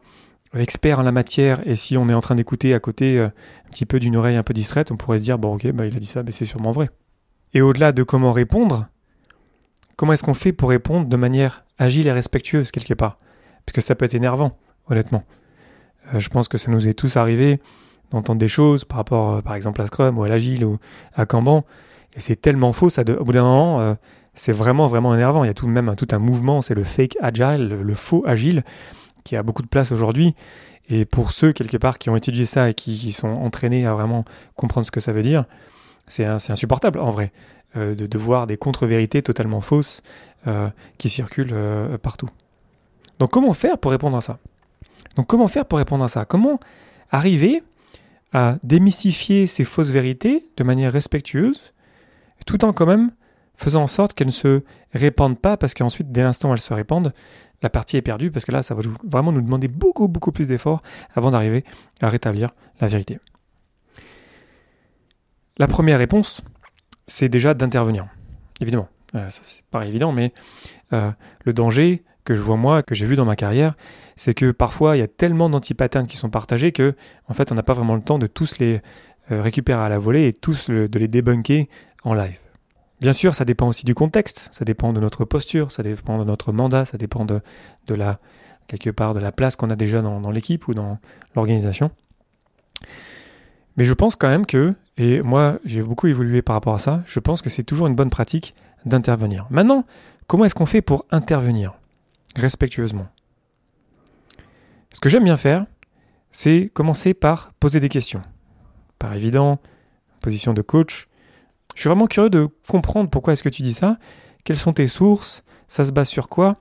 expert 0.56 1.00
en 1.00 1.04
la 1.04 1.12
matière 1.12 1.62
et 1.68 1.76
si 1.76 1.98
on 1.98 2.08
est 2.08 2.14
en 2.14 2.22
train 2.22 2.36
d'écouter 2.36 2.74
à 2.74 2.80
côté 2.80 3.18
euh, 3.18 3.28
un 3.28 3.70
petit 3.72 3.86
peu 3.86 4.00
d'une 4.00 4.16
oreille 4.16 4.38
un 4.38 4.44
peu 4.44 4.54
distraite, 4.54 4.92
on 4.92 4.98
pourrait 4.98 5.18
se 5.18 5.24
dire, 5.24 5.38
bon 5.38 5.56
ok, 5.56 5.70
bah, 5.72 5.86
il 5.86 5.96
a 5.96 6.00
dit 6.00 6.06
ça, 6.06 6.24
mais 6.24 6.32
c'est 6.32 6.46
sûrement 6.46 6.72
vrai. 6.72 6.90
Et 7.54 7.62
au-delà 7.62 7.92
de 7.92 8.04
comment 8.04 8.32
répondre, 8.32 8.88
comment 9.96 10.14
est-ce 10.14 10.24
qu'on 10.24 10.34
fait 10.34 10.54
pour 10.54 10.70
répondre 10.70 11.08
de 11.08 11.18
manière 11.18 11.66
agile 11.78 12.08
et 12.08 12.12
respectueuse 12.12 12.72
quelque 12.72 12.94
part? 12.94 13.18
Parce 13.66 13.74
que 13.74 13.82
ça 13.82 13.96
peut 13.96 14.06
être 14.06 14.14
énervant, 14.14 14.58
honnêtement. 14.90 15.24
je 16.14 16.30
pense 16.30 16.48
que 16.48 16.58
ça 16.58 16.72
nous 16.72 16.88
est 16.88 16.94
tous 16.94 17.18
arrivé 17.18 17.60
d'entendre 18.12 18.40
des 18.40 18.48
choses 18.48 18.86
par 18.86 18.98
rapport, 18.98 19.36
euh, 19.36 19.42
par 19.42 19.56
exemple, 19.56 19.82
à 19.82 19.86
Scrum 19.86 20.18
ou 20.18 20.24
à 20.24 20.30
l'Agile 20.30 20.66
ou 20.66 20.78
à 21.14 21.26
Kanban. 21.26 21.66
Et 22.16 22.22
c'est 22.22 22.36
tellement 22.36 22.74
faux, 22.74 22.90
ça, 22.90 23.02
au 23.02 23.24
bout 23.24 23.34
d'un 23.34 23.44
moment, 23.44 23.82
euh, 23.82 23.94
c'est 24.34 24.52
vraiment, 24.52 24.88
vraiment 24.88 25.14
énervant. 25.14 25.44
Il 25.44 25.48
y 25.48 25.52
a 25.52 25.54
tout 25.54 25.66
de 25.66 25.72
même 25.72 25.90
un, 25.90 25.96
tout 25.96 26.08
un 26.12 26.20
mouvement, 26.20 26.62
c'est 26.62 26.74
le 26.74 26.84
fake 26.84 27.18
agile, 27.22 27.68
le, 27.68 27.96
faux 27.96 28.24
agile, 28.26 28.64
qui 29.24 29.36
a 29.36 29.44
beaucoup 29.44 29.62
de 29.62 29.68
place 29.68 29.92
aujourd'hui. 29.92 30.36
Et 30.88 31.06
pour 31.06 31.32
ceux, 31.32 31.52
quelque 31.52 31.78
part, 31.78 31.98
qui 31.98 32.10
ont 32.10 32.16
étudié 32.16 32.46
ça 32.46 32.70
et 32.70 32.74
qui, 32.74 33.12
sont 33.12 33.28
entraînés 33.28 33.86
à 33.86 33.94
vraiment 33.94 34.24
comprendre 34.56 34.86
ce 34.86 34.92
que 34.92 35.00
ça 35.00 35.12
veut 35.12 35.24
dire, 35.24 35.46
c'est 36.08 36.26
insupportable, 36.26 37.00
en 37.00 37.10
vrai, 37.10 37.32
euh, 37.76 37.96
de, 37.96 38.18
voir 38.18 38.46
des 38.48 38.58
contre-vérités 38.58 39.22
totalement 39.22 39.62
fausses 39.62 40.02
qui 41.00 41.10
circulent 41.10 41.56
partout. 42.04 42.30
Donc 43.20 43.32
comment 43.32 43.54
faire 43.54 43.78
pour 43.78 43.92
répondre 43.92 44.18
à 44.18 44.22
ça? 44.22 44.40
Donc 45.16 45.28
comment 45.28 45.48
faire 45.48 45.66
pour 45.66 45.80
répondre 45.80 46.04
à 46.04 46.08
ça? 46.08 46.26
Comment 46.26 46.60
arriver 47.10 47.64
à 48.34 48.58
démystifier 48.64 49.48
ces 49.48 49.64
fausses 49.64 49.92
vérités 49.92 50.46
de 50.58 50.64
manière 50.64 50.92
respectueuse, 50.92 51.74
tout 52.46 52.66
en 52.66 52.74
quand 52.74 52.86
même 52.86 53.12
faisant 53.56 53.84
en 53.84 53.88
sorte 53.88 54.14
qu'elles 54.14 54.28
ne 54.28 54.32
se 54.32 54.64
répandent 54.94 55.40
pas, 55.40 55.56
parce 55.56 55.74
qu'ensuite, 55.74 56.12
dès 56.12 56.24
l'instant 56.24 56.50
où 56.50 56.54
elles 56.54 56.60
se 56.60 56.74
répandent, 56.74 57.14
la 57.62 57.70
partie 57.70 57.96
est 57.96 58.02
perdue, 58.02 58.32
parce 58.32 58.44
que 58.44 58.52
là, 58.52 58.62
ça 58.62 58.76
va 58.76 58.82
vraiment 59.04 59.32
nous 59.32 59.42
demander 59.42 59.70
beaucoup, 59.70 60.10
beaucoup 60.10 60.34
plus 60.34 60.48
d'efforts 60.48 60.82
avant 61.16 61.32
d'arriver 61.32 61.64
à 62.02 62.10
rétablir 62.10 62.50
la 62.82 62.90
vérité. 62.90 63.20
La 65.58 65.68
première 65.68 65.98
réponse, 65.98 66.42
c'est 67.08 67.30
déjà 67.30 67.54
d'intervenir. 67.54 68.08
Évidemment, 68.60 68.90
euh, 69.16 69.30
ça 69.30 69.42
c'est 69.44 69.64
pas 69.66 69.86
évident, 69.86 70.12
mais 70.12 70.34
euh, 70.92 71.12
le 71.46 71.54
danger 71.54 72.04
que 72.26 72.36
je 72.36 72.42
vois 72.42 72.58
moi, 72.58 72.84
que 72.84 72.96
j'ai 72.96 73.06
vu 73.06 73.16
dans 73.16 73.26
ma 73.26 73.36
carrière, 73.36 73.76
c'est 74.18 74.34
que 74.34 74.52
parfois 74.52 74.98
il 74.98 75.00
y 75.00 75.04
a 75.04 75.08
tellement 75.08 75.50
d'antipatterns 75.50 76.08
qui 76.08 76.18
sont 76.18 76.30
partagés 76.30 76.72
que 76.72 76.96
en 77.30 77.34
fait 77.34 77.52
on 77.52 77.56
n'a 77.56 77.64
pas 77.64 77.74
vraiment 77.74 77.96
le 77.96 78.02
temps 78.02 78.20
de 78.20 78.28
tous 78.28 78.60
les 78.60 78.82
euh, 79.32 79.42
récupérer 79.42 79.82
à 79.82 79.90
la 79.90 80.00
volée 80.00 80.28
et 80.28 80.34
tous 80.34 80.70
de 80.70 81.00
les 81.00 81.08
débunker 81.08 81.68
en 82.04 82.14
live. 82.14 82.40
Bien 83.02 83.14
sûr, 83.14 83.36
ça 83.36 83.46
dépend 83.46 83.68
aussi 83.68 83.86
du 83.86 83.94
contexte, 83.94 84.50
ça 84.52 84.66
dépend 84.66 84.94
de 84.94 85.00
notre 85.00 85.26
posture, 85.26 85.72
ça 85.72 85.84
dépend 85.84 86.18
de 86.18 86.24
notre 86.24 86.52
mandat, 86.52 86.86
ça 86.86 86.98
dépend 86.98 87.26
de, 87.26 87.42
la 87.90 88.20
quelque 88.68 88.90
part 88.90 89.14
de 89.14 89.20
la 89.20 89.32
place 89.32 89.56
qu'on 89.56 89.70
a 89.70 89.76
déjà 89.76 90.02
dans 90.02 90.32
l'équipe 90.32 90.68
ou 90.68 90.74
dans 90.74 90.98
l'organisation. 91.36 91.92
Mais 93.78 93.84
je 93.84 93.94
pense 93.94 94.16
quand 94.16 94.30
même 94.30 94.46
que, 94.46 94.74
et 94.98 95.22
moi 95.22 95.60
j'ai 95.66 95.82
beaucoup 95.82 96.08
évolué 96.08 96.42
par 96.42 96.56
rapport 96.56 96.74
à 96.74 96.80
ça, 96.80 97.04
je 97.06 97.20
pense 97.20 97.42
que 97.42 97.50
c'est 97.50 97.64
toujours 97.64 97.88
une 97.88 97.96
bonne 97.96 98.10
pratique 98.10 98.56
d'intervenir. 98.86 99.46
Maintenant, 99.50 99.86
comment 100.28 100.46
est-ce 100.46 100.56
qu'on 100.56 100.66
fait 100.66 100.82
pour 100.82 101.06
intervenir? 101.12 101.74
Respectueusement 102.36 103.08
ce 104.96 105.02
que 105.02 105.10
j'aime 105.10 105.26
bien 105.26 105.36
faire, 105.36 105.66
c'est 106.32 106.72
commencer 106.74 107.14
par 107.14 107.52
poser 107.60 107.82
des 107.82 107.90
questions. 107.90 108.22
Par 108.98 109.14
évident, 109.14 109.60
position 110.22 110.54
de 110.54 110.62
coach. 110.62 111.10
Je 111.76 111.82
suis 111.82 111.90
vraiment 111.90 112.08
curieux 112.08 112.30
de 112.30 112.48
comprendre 112.66 113.10
pourquoi 113.10 113.34
est-ce 113.34 113.44
que 113.44 113.50
tu 113.50 113.62
dis 113.62 113.74
ça, 113.74 113.98
quelles 114.46 114.58
sont 114.58 114.72
tes 114.72 114.88
sources, 114.88 115.44
ça 115.68 115.84
se 115.84 115.92
base 115.92 116.08
sur 116.08 116.30
quoi. 116.30 116.56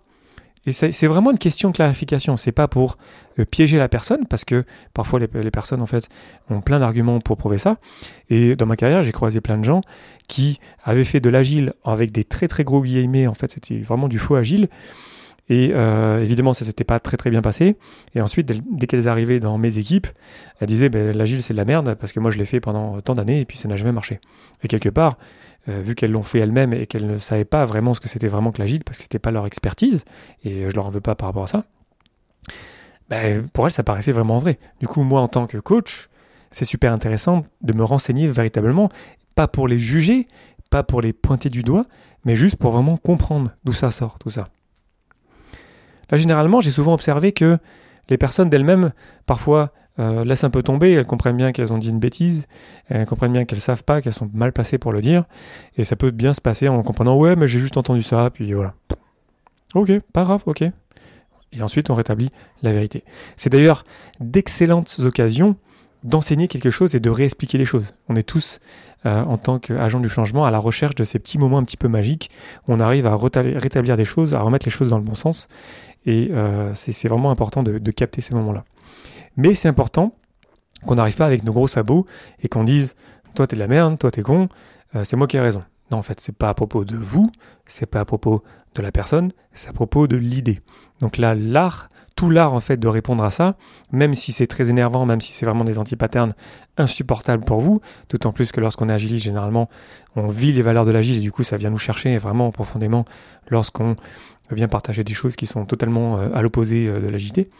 Et 0.67 0.73
c'est 0.73 1.07
vraiment 1.07 1.31
une 1.31 1.39
question 1.39 1.71
de 1.71 1.77
clarification. 1.77 2.37
C'est 2.37 2.51
pas 2.51 2.67
pour 2.67 2.99
euh, 3.39 3.45
piéger 3.45 3.79
la 3.79 3.89
personne, 3.89 4.27
parce 4.27 4.45
que 4.45 4.65
parfois 4.95 5.21
les, 5.21 5.29
les, 5.33 5.51
personnes 5.53 5.83
en 5.83 5.87
fait 5.87 6.09
ont 6.51 6.61
plein 6.61 6.81
d'arguments 6.81 7.21
pour 7.21 7.37
prouver 7.37 7.59
ça. 7.59 7.77
Et 8.31 8.57
dans 8.57 8.67
ma 8.67 8.75
carrière, 8.75 9.05
j'ai 9.05 9.13
croisé 9.13 9.41
plein 9.41 9.59
de 9.59 9.65
gens 9.65 9.83
qui 10.27 10.59
avaient 10.83 11.05
fait 11.05 11.21
de 11.21 11.29
l'agile 11.29 11.75
avec 11.85 12.11
des 12.11 12.25
très 12.25 12.49
très 12.49 12.65
gros 12.65 12.83
guillemets. 12.83 13.29
En 13.29 13.35
fait, 13.35 13.53
c'était 13.53 13.79
vraiment 13.79 14.09
du 14.09 14.19
faux 14.19 14.35
agile. 14.35 14.69
Et 15.49 15.73
euh, 15.75 16.23
évidemment, 16.23 16.55
ça 16.55 16.65
s'était 16.65 16.85
pas 16.85 17.01
très 17.01 17.17
très 17.17 17.31
bien 17.31 17.43
passé. 17.43 17.77
Et 18.15 18.21
ensuite, 18.21 18.47
dès, 18.47 18.87
qu'elles 18.87 19.09
arrivaient 19.09 19.41
dans 19.41 19.59
mes 19.59 19.79
équipes, 19.79 20.07
elles 20.61 20.69
disaient 20.69 20.89
ben, 20.89 21.17
l'agile 21.17 21.43
c'est 21.43 21.53
de 21.53 21.59
la 21.59 21.65
merde 21.65 21.95
parce 21.95 22.13
que 22.13 22.21
moi 22.21 22.31
je 22.31 22.39
l'ai 22.39 22.47
fait 22.47 22.61
pendant 22.61 23.01
tant 23.03 23.15
d'années 23.15 23.41
et 23.41 23.45
puis 23.45 23.59
ça 23.59 23.69
n'a 23.69 23.77
jamais 23.77 23.93
marché. 23.93 24.21
Et 24.63 24.69
quelque 24.69 24.89
part, 24.89 25.19
euh, 25.69 25.83
vu 25.83 25.95
qu'elles 25.95 26.13
l'ont 26.13 26.23
fait 26.23 26.39
elles-mêmes 26.39 26.73
et 26.73 26.87
qu'elles 26.87 27.07
ne 27.07 27.19
savaient 27.19 27.45
pas 27.45 27.65
vraiment 27.67 27.93
ce 27.93 28.01
que 28.01 28.09
c'était 28.09 28.29
vraiment 28.29 28.53
que 28.53 28.61
l'agile 28.61 28.85
parce 28.85 28.97
que 28.97 29.03
c'était 29.03 29.19
pas 29.19 29.31
leur 29.31 29.47
expertise, 29.47 30.05
et 30.45 30.71
je 30.71 30.75
leur 30.75 30.87
en 30.87 30.91
veux 30.91 31.03
pas 31.03 31.15
par 31.15 31.29
rapport 31.29 31.45
à 31.45 31.49
ça, 31.49 31.65
ben, 33.11 33.47
pour 33.49 33.67
elles 33.67 33.73
ça 33.73 33.83
paraissait 33.83 34.13
vraiment 34.13 34.39
vrai. 34.39 34.59
Du 34.81 34.87
coup, 34.87 35.03
moi 35.03 35.21
en 35.21 35.29
tant 35.29 35.47
que 35.47 35.59
coach, 35.59 36.09
c'est 36.53 36.65
super 36.65 36.93
intéressant 36.93 37.45
de 37.61 37.73
me 37.75 37.85
renseigner 37.85 38.29
véritablement, 38.29 38.89
pas 39.35 39.49
pour 39.49 39.69
les 39.69 39.79
juger, 39.79 40.27
pas 40.71 40.83
pour 40.83 41.03
les 41.03 41.13
pointer 41.13 41.51
du 41.51 41.63
doigt, 41.63 41.85
mais 42.25 42.35
juste 42.35 42.57
pour 42.57 42.73
vraiment 42.73 42.97
comprendre 42.97 43.51
d'où 43.65 43.75
ça 43.75 43.91
sort, 43.91 44.19
tout 44.19 44.31
ça. 44.31 44.49
Là, 46.11 46.19
généralement, 46.19 46.61
j'ai 46.61 46.71
souvent 46.71 46.95
observé 46.95 47.33
que 47.33 47.59
les 48.09 48.19
personnes 48.19 48.51
d'elles-mêmes, 48.51 48.93
parfois, 49.27 49.73
euh, 49.99 50.25
laissent 50.25 50.45
un 50.45 50.51
peu 50.51 50.63
tomber, 50.63 50.93
elles 50.93 51.07
comprennent 51.07 51.37
bien 51.37 51.53
qu'elles 51.53 51.73
ont 51.73 51.79
dit 51.79 51.89
une 51.89 52.01
bêtise, 52.01 52.47
elles 52.89 53.07
comprennent 53.07 53.33
bien 53.33 53.45
qu'elles 53.45 53.61
savent 53.61 53.85
pas, 53.85 54.01
qu'elles 54.03 54.13
sont 54.13 54.29
mal 54.35 54.53
placées 54.53 54.79
pour 54.79 54.93
le 54.93 55.01
dire, 55.01 55.25
et 55.77 55.85
ça 55.85 55.95
peut 55.95 56.11
bien 56.11 56.35
se 56.35 56.41
passer 56.41 56.69
en 56.69 56.83
comprenant 56.83 57.17
ouais, 57.17 57.37
mais 57.37 57.47
j'ai 57.47 57.61
juste 57.61 57.77
entendu 57.77 58.03
ça, 58.03 58.31
puis 58.31 58.53
voilà. 58.53 58.75
Ok, 59.75 59.93
pas 60.13 60.25
grave, 60.25 60.43
ok. 60.47 60.65
Et 61.53 61.63
ensuite, 61.63 61.91
on 61.91 61.95
rétablit 61.95 62.31
la 62.63 62.73
vérité. 62.73 63.05
C'est 63.37 63.51
d'ailleurs 63.51 63.85
d'excellentes 64.19 64.97
occasions 64.99 65.57
d'enseigner 66.03 66.49
quelque 66.49 66.71
chose 66.71 66.95
et 66.95 67.01
de 67.01 67.09
réexpliquer 67.09 67.57
les 67.57 67.65
choses. 67.65 67.95
On 68.09 68.17
est 68.17 68.25
tous, 68.25 68.61
euh, 69.07 69.23
en 69.23 69.39
tant 69.39 69.59
qu'agent 69.59 70.01
du 70.01 70.09
changement, 70.09 70.45
à 70.45 70.51
la 70.51 70.59
recherche 70.59 70.95
de 70.97 71.05
ces 71.05 71.19
petits 71.19 71.39
moments 71.39 71.59
un 71.59 71.65
petit 71.65 71.79
peu 71.79 71.89
magiques 71.89 72.31
où 72.69 72.75
on 72.75 72.81
arrive 72.81 73.07
à 73.07 73.17
rétablir 73.17 73.97
des 73.97 74.05
choses, 74.05 74.35
à 74.35 74.41
remettre 74.41 74.67
les 74.67 74.73
choses 74.73 74.91
dans 74.91 74.99
le 74.99 75.05
bon 75.05 75.15
sens 75.15 75.49
et 76.07 76.31
euh, 76.33 76.75
c'est 76.75 77.09
vraiment 77.09 77.31
important 77.31 77.63
de, 77.63 77.91
capter 77.91 78.21
ces 78.21 78.35
moments-là. 78.35 78.65
Mais 79.37 79.55
c'est 79.55 79.69
important 79.69 80.15
qu'on 80.87 80.97
n'arrive 80.97 81.17
pas 81.17 81.27
avec 81.27 81.45
nos 81.45 81.53
gros 81.53 81.69
sabots 81.69 82.07
et 82.43 82.49
qu'on 82.49 82.65
dise 82.65 82.95
Toi, 83.35 83.47
t'es 83.47 83.57
de 83.57 83.61
la 83.61 83.69
merde, 83.69 83.99
toi, 83.99 84.11
t'es 84.11 84.23
con, 84.23 84.49
euh, 84.95 85.05
c'est 85.05 85.17
moi 85.17 85.27
qui 85.27 85.37
ai 85.37 85.41
raison. 85.41 85.65
Non, 85.91 85.99
en 85.99 86.03
fait, 86.03 86.21
c'est 86.21 86.37
pas 86.37 86.49
à 86.49 86.55
propos 86.55 86.85
de 86.85 86.97
vous, 86.97 87.31
c'est 87.67 87.87
pas 87.87 88.01
à 88.01 88.05
propos 88.05 88.43
de 88.75 88.83
la 88.83 88.93
personne, 88.93 89.33
c'est 89.53 89.69
à 89.69 89.73
propos 89.73 90.07
de 90.07 90.17
l'idée. 90.17 90.61
Donc 91.01 91.19
là, 91.19 91.35
l'art, 91.35 91.91
tout 92.17 92.31
l'art 92.31 92.55
en 92.55 92.61
fait 92.61 92.77
de 92.77 92.89
répondre 92.89 93.25
à 93.25 93.31
ça, 93.31 93.57
même 93.93 94.15
si 94.15 94.33
c'est 94.33 94.47
très 94.47 94.71
énervant, 94.71 95.05
même 95.05 95.21
si 95.21 95.33
c'est 95.33 95.47
vraiment 95.47 95.65
des 95.65 95.79
anti-patterns 95.79 96.33
insupportables 96.77 97.45
pour 97.45 97.61
vous, 97.61 97.81
d'autant 98.09 98.33
plus 98.33 98.53
que 98.53 98.61
lorsqu'on 98.61 98.89
est 98.89 98.93
agiliste, 98.93 99.25
généralement, 99.25 99.69
on 100.17 100.29
vit 100.29 100.53
les 100.53 100.63
valeurs 100.63 100.85
de 100.85 100.91
l'agile 100.91 101.19
et 101.19 101.21
du 101.21 101.33
coup, 101.33 101.43
ça 101.43 101.57
vient 101.57 101.71
nous 101.71 101.79
chercher 101.79 102.17
vraiment 102.19 102.51
profondément 102.53 103.05
lorsqu'on 103.49 103.97
vient 104.51 104.69
partager 104.69 105.05
des 105.05 105.15
choses 105.15 105.37
qui 105.37 105.47
sont 105.47 105.65
totalement 105.65 106.19
euh, 106.19 106.31
à 106.35 106.43
l'opposé 106.43 106.87
euh, 106.87 107.01
de 107.01 107.09
l'agilité. 107.09 107.51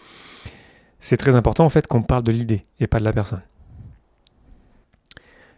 C'est 1.01 1.17
très 1.17 1.35
important 1.35 1.65
en 1.65 1.69
fait 1.69 1.87
qu'on 1.87 2.03
parle 2.03 2.23
de 2.23 2.33
l'idée 2.33 2.63
et 2.81 2.87
pas 2.87 2.99
de 2.99 3.05
la 3.05 3.13
personne. 3.13 3.43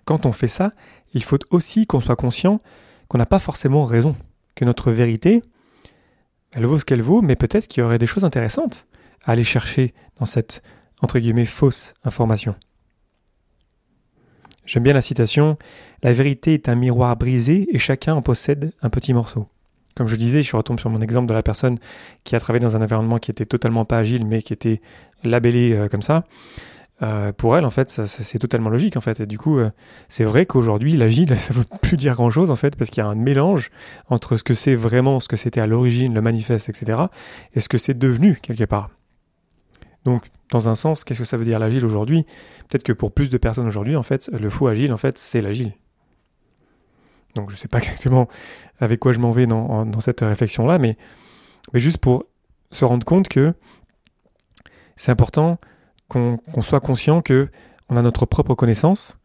Quand 0.04 0.26
on 0.26 0.32
fait 0.32 0.48
ça, 0.48 0.72
il 1.14 1.22
faut 1.22 1.38
aussi 1.50 1.86
qu'on 1.86 2.00
soit 2.00 2.16
conscient 2.16 2.58
qu'on 3.08 3.18
n'a 3.18 3.26
pas 3.26 3.38
forcément 3.38 3.84
raison, 3.84 4.16
que 4.54 4.64
notre 4.64 4.90
vérité, 4.90 5.42
elle 6.52 6.66
vaut 6.66 6.78
ce 6.78 6.84
qu'elle 6.84 7.02
vaut, 7.02 7.22
mais 7.22 7.36
peut-être 7.36 7.68
qu'il 7.68 7.80
y 7.80 7.84
aurait 7.84 7.98
des 7.98 8.06
choses 8.06 8.24
intéressantes 8.24 8.86
à 9.24 9.32
aller 9.32 9.44
chercher 9.44 9.94
dans 10.18 10.26
cette, 10.26 10.62
entre 11.00 11.18
guillemets, 11.18 11.46
fausse 11.46 11.94
information. 12.04 12.54
J'aime 14.64 14.82
bien 14.82 14.94
la 14.94 15.02
citation 15.02 15.58
La 16.02 16.12
vérité 16.12 16.54
est 16.54 16.68
un 16.68 16.74
miroir 16.74 17.16
brisé 17.16 17.68
et 17.70 17.78
chacun 17.78 18.14
en 18.14 18.22
possède 18.22 18.72
un 18.82 18.90
petit 18.90 19.14
morceau. 19.14 19.48
Comme 19.96 20.06
je 20.06 20.16
disais, 20.16 20.42
je 20.42 20.56
retombe 20.56 20.78
sur 20.78 20.90
mon 20.90 21.00
exemple 21.00 21.26
de 21.26 21.34
la 21.34 21.42
personne 21.42 21.78
qui 22.24 22.36
a 22.36 22.40
travaillé 22.40 22.62
dans 22.62 22.76
un 22.76 22.82
environnement 22.82 23.16
qui 23.16 23.30
était 23.30 23.46
totalement 23.46 23.84
pas 23.84 23.98
agile, 23.98 24.26
mais 24.26 24.42
qui 24.42 24.52
était 24.52 24.80
labellé 25.24 25.72
euh, 25.72 25.88
comme 25.88 26.02
ça. 26.02 26.24
Euh, 27.02 27.32
pour 27.32 27.56
elle, 27.56 27.64
en 27.64 27.70
fait, 27.70 27.90
c'est 27.90 28.38
totalement 28.38 28.70
logique, 28.70 28.96
en 28.96 29.00
fait. 29.00 29.20
Du 29.22 29.38
coup, 29.38 29.58
euh, 29.58 29.70
c'est 30.08 30.24
vrai 30.24 30.46
qu'aujourd'hui, 30.46 30.96
l'agile, 30.96 31.36
ça 31.38 31.52
veut 31.52 31.64
plus 31.82 31.96
dire 31.96 32.14
grand-chose, 32.14 32.50
en 32.50 32.56
fait, 32.56 32.76
parce 32.76 32.90
qu'il 32.90 33.02
y 33.02 33.06
a 33.06 33.08
un 33.08 33.14
mélange 33.14 33.70
entre 34.08 34.36
ce 34.36 34.44
que 34.44 34.54
c'est 34.54 34.74
vraiment, 34.74 35.20
ce 35.20 35.28
que 35.28 35.36
c'était 35.36 35.60
à 35.60 35.66
l'origine, 35.66 36.14
le 36.14 36.20
manifeste, 36.20 36.68
etc., 36.68 37.04
et 37.54 37.60
ce 37.60 37.68
que 37.68 37.78
c'est 37.78 37.98
devenu, 37.98 38.38
quelque 38.40 38.64
part. 38.64 38.90
Donc, 40.04 40.24
dans 40.50 40.68
un 40.68 40.74
sens, 40.74 41.04
qu'est-ce 41.04 41.20
que 41.20 41.24
ça 41.24 41.36
veut 41.36 41.44
dire 41.44 41.58
l'agile 41.58 41.84
aujourd'hui? 41.84 42.24
Peut-être 42.68 42.84
que 42.84 42.92
pour 42.92 43.12
plus 43.12 43.28
de 43.28 43.38
personnes 43.38 43.66
aujourd'hui, 43.66 43.96
en 43.96 44.02
fait, 44.02 44.30
le 44.32 44.48
faux 44.48 44.68
agile, 44.68 44.92
en 44.92 44.96
fait, 44.96 45.18
c'est 45.18 45.42
l'agile. 45.42 45.72
Donc 47.36 47.50
je 47.50 47.54
ne 47.54 47.58
sais 47.58 47.68
pas 47.68 47.78
exactement 47.78 48.28
avec 48.80 49.00
quoi 49.00 49.12
je 49.12 49.18
m'en 49.18 49.30
vais 49.30 49.46
dans, 49.46 50.00
cette 50.00 50.20
réflexion-là, 50.20 50.78
mais, 50.78 50.96
mais 51.72 51.80
juste 51.80 51.98
pour 51.98 52.24
se 52.72 52.84
rendre 52.84 53.06
compte 53.06 53.28
que 53.28 53.54
c'est 54.96 55.12
important 55.12 55.58
qu'on 56.08 56.38
soit 56.60 56.80
conscient 56.80 57.20
que 57.20 57.48
on 57.88 57.96
a 57.96 58.02
notre 58.02 58.26
propre 58.26 58.54
connaissance, 58.54 59.18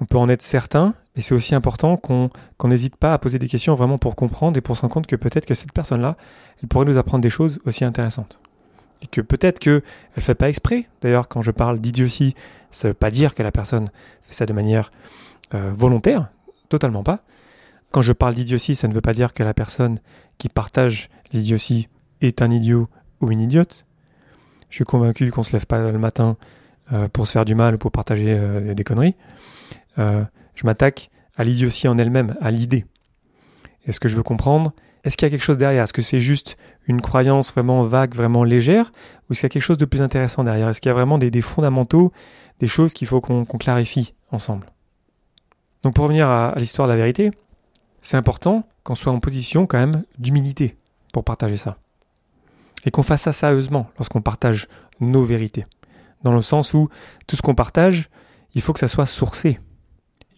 on 0.00 0.06
peut 0.06 0.18
en 0.18 0.28
être 0.28 0.42
certain, 0.42 0.94
et 1.16 1.22
c'est 1.22 1.34
aussi 1.34 1.54
important 1.54 1.96
qu'on 1.96 2.30
n'hésite 2.64 2.96
pas 2.96 3.14
à 3.14 3.18
poser 3.18 3.38
des 3.38 3.48
questions 3.48 3.74
vraiment 3.74 3.98
pour 3.98 4.16
comprendre 4.16 4.58
et 4.58 4.60
pour 4.60 4.76
se 4.76 4.82
rendre 4.82 4.94
compte 4.94 5.06
que 5.06 5.16
peut-être 5.16 5.46
que 5.46 5.54
cette 5.54 5.72
personne-là, 5.72 6.16
elle 6.62 6.68
pourrait 6.68 6.86
nous 6.86 6.98
apprendre 6.98 7.22
des 7.22 7.30
choses 7.30 7.60
aussi 7.64 7.84
intéressantes. 7.84 8.40
Et 9.02 9.06
que 9.06 9.20
peut-être 9.20 9.58
qu'elle 9.58 9.82
ne 10.16 10.22
fait 10.22 10.34
pas 10.34 10.48
exprès. 10.48 10.88
D'ailleurs, 11.02 11.28
quand 11.28 11.42
je 11.42 11.50
parle 11.50 11.78
d'idiotie, 11.78 12.34
ça 12.70 12.88
ne 12.88 12.90
veut 12.90 12.94
pas 12.94 13.10
dire 13.10 13.34
que 13.34 13.42
la 13.42 13.52
personne 13.52 13.90
fait 14.22 14.34
ça 14.34 14.46
de 14.46 14.52
manière 14.52 14.90
euh, 15.54 15.72
volontaire. 15.76 16.28
Totalement 16.68 17.02
pas. 17.02 17.20
Quand 17.90 18.02
je 18.02 18.12
parle 18.12 18.34
d'idiotie, 18.34 18.74
ça 18.74 18.88
ne 18.88 18.94
veut 18.94 19.00
pas 19.00 19.12
dire 19.12 19.32
que 19.32 19.42
la 19.42 19.54
personne 19.54 20.00
qui 20.38 20.48
partage 20.48 21.08
l'idiotie 21.32 21.88
est 22.20 22.42
un 22.42 22.50
idiot 22.50 22.88
ou 23.20 23.30
une 23.30 23.40
idiote. 23.40 23.86
Je 24.70 24.76
suis 24.76 24.84
convaincu 24.84 25.30
qu'on 25.30 25.42
ne 25.42 25.46
se 25.46 25.52
lève 25.52 25.66
pas 25.66 25.90
le 25.90 25.98
matin 25.98 26.36
euh, 26.92 27.08
pour 27.08 27.26
se 27.26 27.32
faire 27.32 27.44
du 27.44 27.54
mal 27.54 27.76
ou 27.76 27.78
pour 27.78 27.92
partager 27.92 28.26
euh, 28.28 28.74
des 28.74 28.84
conneries. 28.84 29.14
Euh, 29.98 30.24
je 30.54 30.66
m'attaque 30.66 31.10
à 31.36 31.44
l'idiotie 31.44 31.88
en 31.88 31.96
elle-même, 31.96 32.36
à 32.40 32.50
l'idée. 32.50 32.84
Est-ce 33.86 34.00
que 34.00 34.08
je 34.08 34.16
veux 34.16 34.22
comprendre 34.22 34.72
Est-ce 35.04 35.16
qu'il 35.16 35.26
y 35.26 35.28
a 35.28 35.30
quelque 35.30 35.44
chose 35.44 35.58
derrière? 35.58 35.84
Est-ce 35.84 35.92
que 35.92 36.02
c'est 36.02 36.20
juste 36.20 36.56
une 36.86 37.00
croyance 37.00 37.52
vraiment 37.52 37.84
vague, 37.84 38.14
vraiment 38.14 38.44
légère? 38.44 38.92
Ou 39.28 39.32
est-ce 39.32 39.40
qu'il 39.40 39.46
y 39.46 39.50
a 39.50 39.54
quelque 39.54 39.62
chose 39.62 39.78
de 39.78 39.84
plus 39.84 40.02
intéressant 40.02 40.44
derrière? 40.44 40.68
Est-ce 40.68 40.80
qu'il 40.80 40.88
y 40.88 40.90
a 40.90 40.94
vraiment 40.94 41.18
des, 41.18 41.40
fondamentaux, 41.40 42.12
des 42.60 42.66
choses 42.66 42.94
qu'il 42.94 43.06
faut 43.06 43.20
qu'on 43.20 43.44
clarifie 43.44 44.14
ensemble? 44.30 44.66
Donc 45.84 45.94
pour 45.94 46.04
revenir 46.04 46.28
à, 46.28 46.54
l'histoire 46.56 46.88
de 46.88 46.92
la 46.92 46.96
vérité, 46.96 47.30
c'est 48.00 48.16
important 48.16 48.66
qu'on 48.82 48.94
soit 48.94 49.12
en 49.12 49.20
position 49.20 49.66
quand 49.66 49.78
même 49.78 50.02
d'humilité 50.18 50.76
pour 51.12 51.24
partager 51.24 51.58
ça. 51.58 51.76
Et 52.84 52.90
qu'on 52.90 53.02
fasse 53.02 53.22
ça 53.22 53.32
sérieusement 53.32 53.88
lorsqu'on 53.98 54.22
partage 54.22 54.66
nos 55.00 55.24
vérités. 55.24 55.66
Dans 56.22 56.32
le 56.32 56.42
sens 56.42 56.72
où 56.72 56.88
tout 57.26 57.36
ce 57.36 57.42
qu'on 57.42 57.54
partage, 57.54 58.08
il 58.54 58.62
faut 58.62 58.72
que 58.72 58.80
ça 58.80 58.88
soit 58.88 59.06
sourcé. 59.06 59.60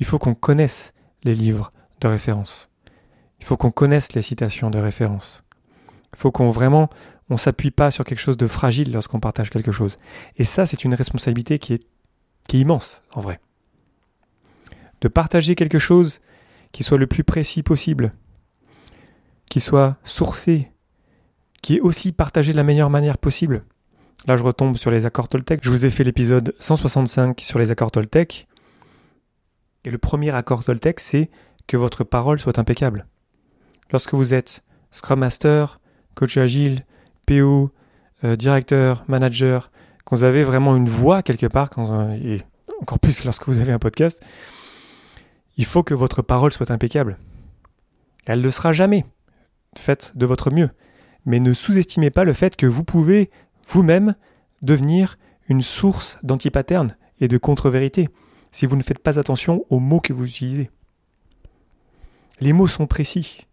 Il 0.01 0.07
faut 0.07 0.19
qu'on 0.19 0.35
connaisse 0.35 0.93
les 1.23 1.35
livres 1.35 1.73
de 2.01 2.09
référence. 2.09 2.69
Il 3.39 3.47
faut 3.47 3.57
qu'on 3.57 3.71
connaisse 3.71 4.15
les 4.15 4.23
citations 4.23 4.71
de 4.71 4.79
référence. 4.79 5.45
Il 6.13 6.19
faut 6.19 6.33
qu'on 6.33 6.51
vraiment 6.51 6.91
on 7.31 7.37
s'appuie 7.37 7.73
pas 7.73 7.91
sur 7.91 8.05
quelque 8.05 8.21
chose 8.21 8.37
de 8.37 8.47
fragile 8.47 8.93
lorsqu'on 8.93 9.21
partage 9.21 9.51
quelque 9.51 9.73
chose. 9.73 9.99
Et 10.37 10.45
ça, 10.45 10.67
c'est 10.67 10.85
une 10.85 10.95
responsabilité 10.95 11.59
qui 11.59 11.75
est, 11.75 11.87
qui 12.49 12.59
est 12.59 12.61
immense, 12.61 13.03
en 13.15 13.21
vrai 13.21 13.41
de 15.01 15.09
partager 15.09 15.55
quelque 15.55 15.79
chose 15.79 16.21
qui 16.73 16.83
soit 16.83 16.99
le 16.99 17.07
plus 17.07 17.25
précis 17.25 17.63
possible, 17.63 18.13
qui 19.49 19.61
soit 19.61 19.97
sourcé, 20.05 20.71
qui 21.63 21.77
est 21.77 21.81
aussi 21.81 22.13
partagé 22.13 22.53
de 22.53 22.57
la 22.57 22.65
meilleure 22.65 22.91
manière 22.91 23.19
possible. 23.19 23.65
Là, 24.27 24.37
je 24.37 24.43
retombe 24.43 24.77
sur 24.77 24.91
les 24.91 25.07
accords 25.07 25.29
Toltec. 25.29 25.61
Je 25.63 25.71
vous 25.71 25.85
ai 25.85 25.91
fait 25.91 26.05
l'épisode 26.05 26.55
165 26.59 27.41
sur 27.41 27.59
les 27.59 27.71
accords 27.71 27.91
Toltec. 27.91 28.49
Et 29.85 29.91
le 29.91 29.99
premier 29.99 30.31
accord 30.31 30.65
Toltec, 30.65 31.01
c'est 31.01 31.31
que 31.67 31.77
votre 31.77 32.03
parole 32.03 32.39
soit 32.39 32.59
impeccable. 32.59 33.07
Lorsque 33.93 34.15
vous 34.15 34.35
êtes 34.35 34.65
Scrum 34.91 35.21
Master, 35.21 35.81
coach 36.15 36.37
agile, 36.39 36.85
PO, 37.27 37.71
euh, 38.25 38.37
directeur, 38.37 39.05
manager, 39.07 39.71
quand 40.05 40.17
vous 40.17 40.25
avez 40.25 40.43
vraiment 40.43 40.77
une 40.77 40.89
voix 40.89 41.23
quelque 41.23 41.47
part, 41.47 41.71
quand, 41.71 42.13
et 42.15 42.43
encore 42.81 42.99
plus 42.99 43.25
lorsque 43.25 43.47
vous 43.47 43.61
avez 43.61 43.73
un 43.73 43.79
podcast, 43.79 44.23
il 45.57 45.65
faut 45.65 45.83
que 45.83 45.95
votre 45.95 46.23
parole 46.23 46.53
soit 46.53 46.71
impeccable. 46.71 47.19
Elle 48.27 48.41
ne 48.41 48.51
sera 48.51 48.73
jamais. 48.73 49.05
Faites 49.77 50.13
de 50.17 50.27
votre 50.27 50.51
mieux. 50.51 50.71
Mais 51.25 51.41
ne 51.41 51.55
sous-estimez 51.55 52.11
pas 52.11 52.25
le 52.25 52.33
fait 52.33 52.57
que 52.57 52.67
vous 52.67 52.85
pouvez 52.85 53.31
vous-même 53.69 54.15
devenir 54.63 55.19
une 55.49 55.63
source 55.63 56.19
d'antipattern 56.23 56.97
et 57.21 57.29
de 57.29 57.39
contre-vérité 57.39 58.09
si 58.53 58.67
vous 58.67 58.77
ne 58.77 58.83
faites 58.83 58.99
pas 58.99 59.19
attention 59.19 59.65
aux 59.71 59.81
mots 59.81 60.01
que 60.01 60.13
vous 60.13 60.27
utilisez. 60.27 60.71
Les 62.41 62.53
mots 62.53 62.69
sont 62.69 62.87
précis. 62.87 63.47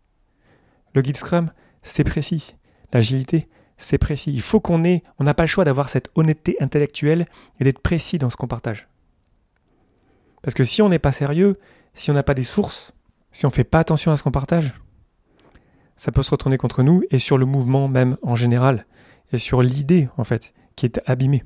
Le 0.93 1.01
guide 1.01 1.17
Scrum, 1.17 1.51
c'est 1.83 2.03
précis. 2.03 2.55
L'agilité, 2.91 3.47
c'est 3.77 3.97
précis. 3.97 4.31
Il 4.33 4.41
faut 4.41 4.59
qu'on 4.59 4.83
ait, 4.83 5.03
on 5.19 5.23
n'a 5.23 5.33
pas 5.33 5.43
le 5.43 5.47
choix 5.47 5.65
d'avoir 5.65 5.89
cette 5.89 6.11
honnêteté 6.15 6.57
intellectuelle 6.59 7.27
et 7.59 7.63
d'être 7.63 7.79
précis 7.79 8.17
dans 8.17 8.29
ce 8.29 8.35
qu'on 8.35 8.47
partage. 8.47 8.87
Parce 10.41 10.53
que 10.53 10.63
si 10.63 10.81
on 10.81 10.89
n'est 10.89 10.99
pas 10.99 11.11
sérieux, 11.11 11.57
si 11.93 12.11
on 12.11 12.13
n'a 12.13 12.23
pas 12.23 12.33
des 12.33 12.43
sources, 12.43 12.93
si 13.31 13.45
on 13.45 13.49
ne 13.49 13.53
fait 13.53 13.63
pas 13.63 13.79
attention 13.79 14.11
à 14.11 14.17
ce 14.17 14.23
qu'on 14.23 14.31
partage, 14.31 14.73
ça 15.95 16.11
peut 16.11 16.23
se 16.23 16.31
retourner 16.31 16.57
contre 16.57 16.83
nous 16.83 17.03
et 17.11 17.19
sur 17.19 17.37
le 17.37 17.45
mouvement 17.45 17.87
même 17.87 18.17
en 18.21 18.35
général, 18.35 18.85
et 19.31 19.37
sur 19.37 19.61
l'idée 19.61 20.09
en 20.17 20.23
fait, 20.23 20.53
qui 20.75 20.85
est 20.85 21.01
abîmée. 21.05 21.43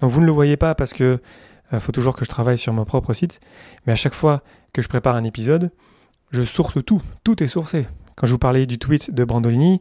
Donc 0.00 0.10
vous 0.10 0.20
ne 0.20 0.26
le 0.26 0.32
voyez 0.32 0.56
pas 0.56 0.74
parce 0.74 0.92
que 0.92 1.20
euh, 1.72 1.80
faut 1.80 1.92
toujours 1.92 2.16
que 2.16 2.24
je 2.24 2.30
travaille 2.30 2.58
sur 2.58 2.72
mon 2.72 2.84
propre 2.84 3.12
site, 3.12 3.40
mais 3.86 3.92
à 3.92 3.96
chaque 3.96 4.14
fois 4.14 4.42
que 4.72 4.82
je 4.82 4.88
prépare 4.88 5.16
un 5.16 5.24
épisode, 5.24 5.70
je 6.30 6.42
source 6.42 6.82
tout, 6.84 7.02
tout 7.24 7.42
est 7.42 7.48
sourcé. 7.48 7.86
Quand 8.16 8.26
je 8.26 8.32
vous 8.32 8.38
parlais 8.38 8.66
du 8.66 8.78
tweet 8.78 9.12
de 9.12 9.24
Brandolini, 9.24 9.80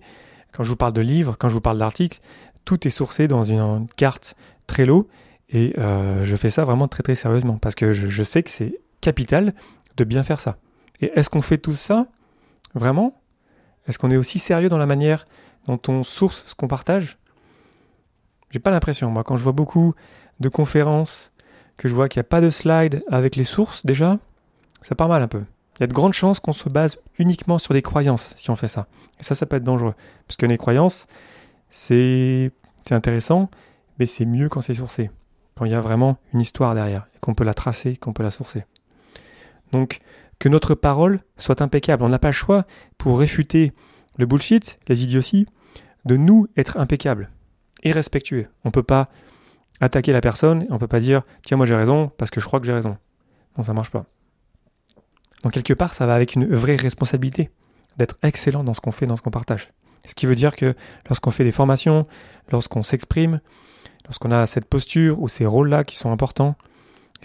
quand 0.51 0.63
je 0.63 0.69
vous 0.69 0.75
parle 0.75 0.93
de 0.93 1.01
livres, 1.01 1.35
quand 1.39 1.49
je 1.49 1.53
vous 1.53 1.61
parle 1.61 1.77
d'articles, 1.77 2.19
tout 2.65 2.87
est 2.87 2.91
sourcé 2.91 3.27
dans 3.27 3.43
une 3.43 3.87
carte 3.95 4.35
Trello 4.65 5.07
et 5.49 5.73
euh, 5.77 6.25
je 6.25 6.35
fais 6.35 6.49
ça 6.49 6.65
vraiment 6.65 6.89
très 6.89 7.03
très 7.03 7.15
sérieusement 7.15 7.57
parce 7.57 7.75
que 7.75 7.93
je 7.93 8.23
sais 8.23 8.43
que 8.43 8.49
c'est 8.49 8.81
capital 9.01 9.53
de 9.97 10.03
bien 10.03 10.23
faire 10.23 10.41
ça. 10.41 10.57
Et 11.01 11.11
est-ce 11.15 11.29
qu'on 11.29 11.41
fait 11.41 11.57
tout 11.57 11.75
ça 11.75 12.07
Vraiment? 12.73 13.21
Est-ce 13.87 13.99
qu'on 13.99 14.11
est 14.11 14.17
aussi 14.17 14.39
sérieux 14.39 14.69
dans 14.69 14.77
la 14.77 14.85
manière 14.85 15.27
dont 15.67 15.79
on 15.87 16.03
source 16.03 16.43
ce 16.47 16.55
qu'on 16.55 16.67
partage? 16.67 17.17
J'ai 18.51 18.59
pas 18.59 18.71
l'impression. 18.71 19.09
Moi, 19.09 19.23
quand 19.23 19.37
je 19.37 19.43
vois 19.43 19.53
beaucoup 19.53 19.93
de 20.39 20.49
conférences, 20.49 21.31
que 21.77 21.87
je 21.87 21.95
vois 21.95 22.09
qu'il 22.09 22.19
n'y 22.19 22.25
a 22.25 22.29
pas 22.29 22.41
de 22.41 22.49
slide 22.49 23.03
avec 23.09 23.35
les 23.35 23.43
sources 23.43 23.85
déjà, 23.85 24.19
ça 24.81 24.95
part 24.95 25.07
mal 25.07 25.21
un 25.21 25.27
peu. 25.27 25.43
Il 25.77 25.81
y 25.81 25.83
a 25.83 25.87
de 25.87 25.93
grandes 25.93 26.13
chances 26.13 26.39
qu'on 26.39 26.53
se 26.53 26.69
base 26.69 26.97
uniquement 27.19 27.59
sur 27.59 27.73
des 27.73 27.83
croyances 27.83 28.33
si 28.35 28.49
on 28.49 28.55
fait 28.55 28.67
ça. 28.67 28.87
Et 29.19 29.23
ça, 29.23 29.35
ça 29.35 29.45
peut 29.45 29.57
être 29.57 29.63
dangereux. 29.63 29.93
Parce 30.27 30.37
que 30.37 30.45
les 30.45 30.57
croyances, 30.57 31.07
c'est 31.69 32.51
intéressant, 32.89 33.49
mais 33.99 34.05
c'est 34.05 34.25
mieux 34.25 34.49
quand 34.49 34.61
c'est 34.61 34.73
sourcé. 34.73 35.11
Quand 35.55 35.65
il 35.65 35.71
y 35.71 35.75
a 35.75 35.79
vraiment 35.79 36.17
une 36.33 36.41
histoire 36.41 36.73
derrière, 36.73 37.07
et 37.15 37.19
qu'on 37.19 37.35
peut 37.35 37.43
la 37.43 37.53
tracer, 37.53 37.95
qu'on 37.97 38.13
peut 38.13 38.23
la 38.23 38.31
sourcer. 38.31 38.65
Donc, 39.71 39.99
que 40.39 40.49
notre 40.49 40.75
parole 40.75 41.21
soit 41.37 41.61
impeccable. 41.61 42.03
On 42.03 42.09
n'a 42.09 42.19
pas 42.19 42.29
le 42.29 42.33
choix, 42.33 42.65
pour 42.97 43.19
réfuter 43.19 43.73
le 44.17 44.25
bullshit, 44.25 44.79
les 44.87 45.03
idioties, 45.03 45.47
de 46.05 46.17
nous 46.17 46.47
être 46.55 46.77
impeccables 46.77 47.29
et 47.83 47.91
respectueux. 47.91 48.47
On 48.63 48.69
ne 48.69 48.71
peut 48.71 48.83
pas 48.83 49.09
attaquer 49.79 50.11
la 50.11 50.21
personne, 50.21 50.65
on 50.69 50.75
ne 50.75 50.79
peut 50.79 50.87
pas 50.87 50.99
dire 50.99 51.21
tiens 51.43 51.57
moi 51.57 51.65
j'ai 51.65 51.75
raison 51.75 52.11
parce 52.17 52.31
que 52.31 52.39
je 52.39 52.45
crois 52.45 52.59
que 52.59 52.65
j'ai 52.65 52.73
raison. 52.73 52.97
Non, 53.57 53.63
ça 53.63 53.73
marche 53.73 53.91
pas. 53.91 54.05
Donc 55.43 55.53
quelque 55.53 55.73
part, 55.73 55.93
ça 55.93 56.05
va 56.05 56.15
avec 56.15 56.35
une 56.35 56.47
vraie 56.47 56.75
responsabilité 56.75 57.51
d'être 57.97 58.17
excellent 58.23 58.63
dans 58.63 58.73
ce 58.73 58.81
qu'on 58.81 58.91
fait, 58.91 59.05
dans 59.05 59.15
ce 59.15 59.21
qu'on 59.21 59.31
partage. 59.31 59.71
Ce 60.05 60.15
qui 60.15 60.25
veut 60.25 60.35
dire 60.35 60.55
que 60.55 60.75
lorsqu'on 61.07 61.31
fait 61.31 61.43
des 61.43 61.51
formations, 61.51 62.07
lorsqu'on 62.51 62.83
s'exprime, 62.83 63.39
lorsqu'on 64.05 64.31
a 64.31 64.45
cette 64.45 64.65
posture 64.65 65.21
ou 65.21 65.27
ces 65.27 65.45
rôles-là 65.45 65.83
qui 65.83 65.97
sont 65.97 66.11
importants, 66.11 66.55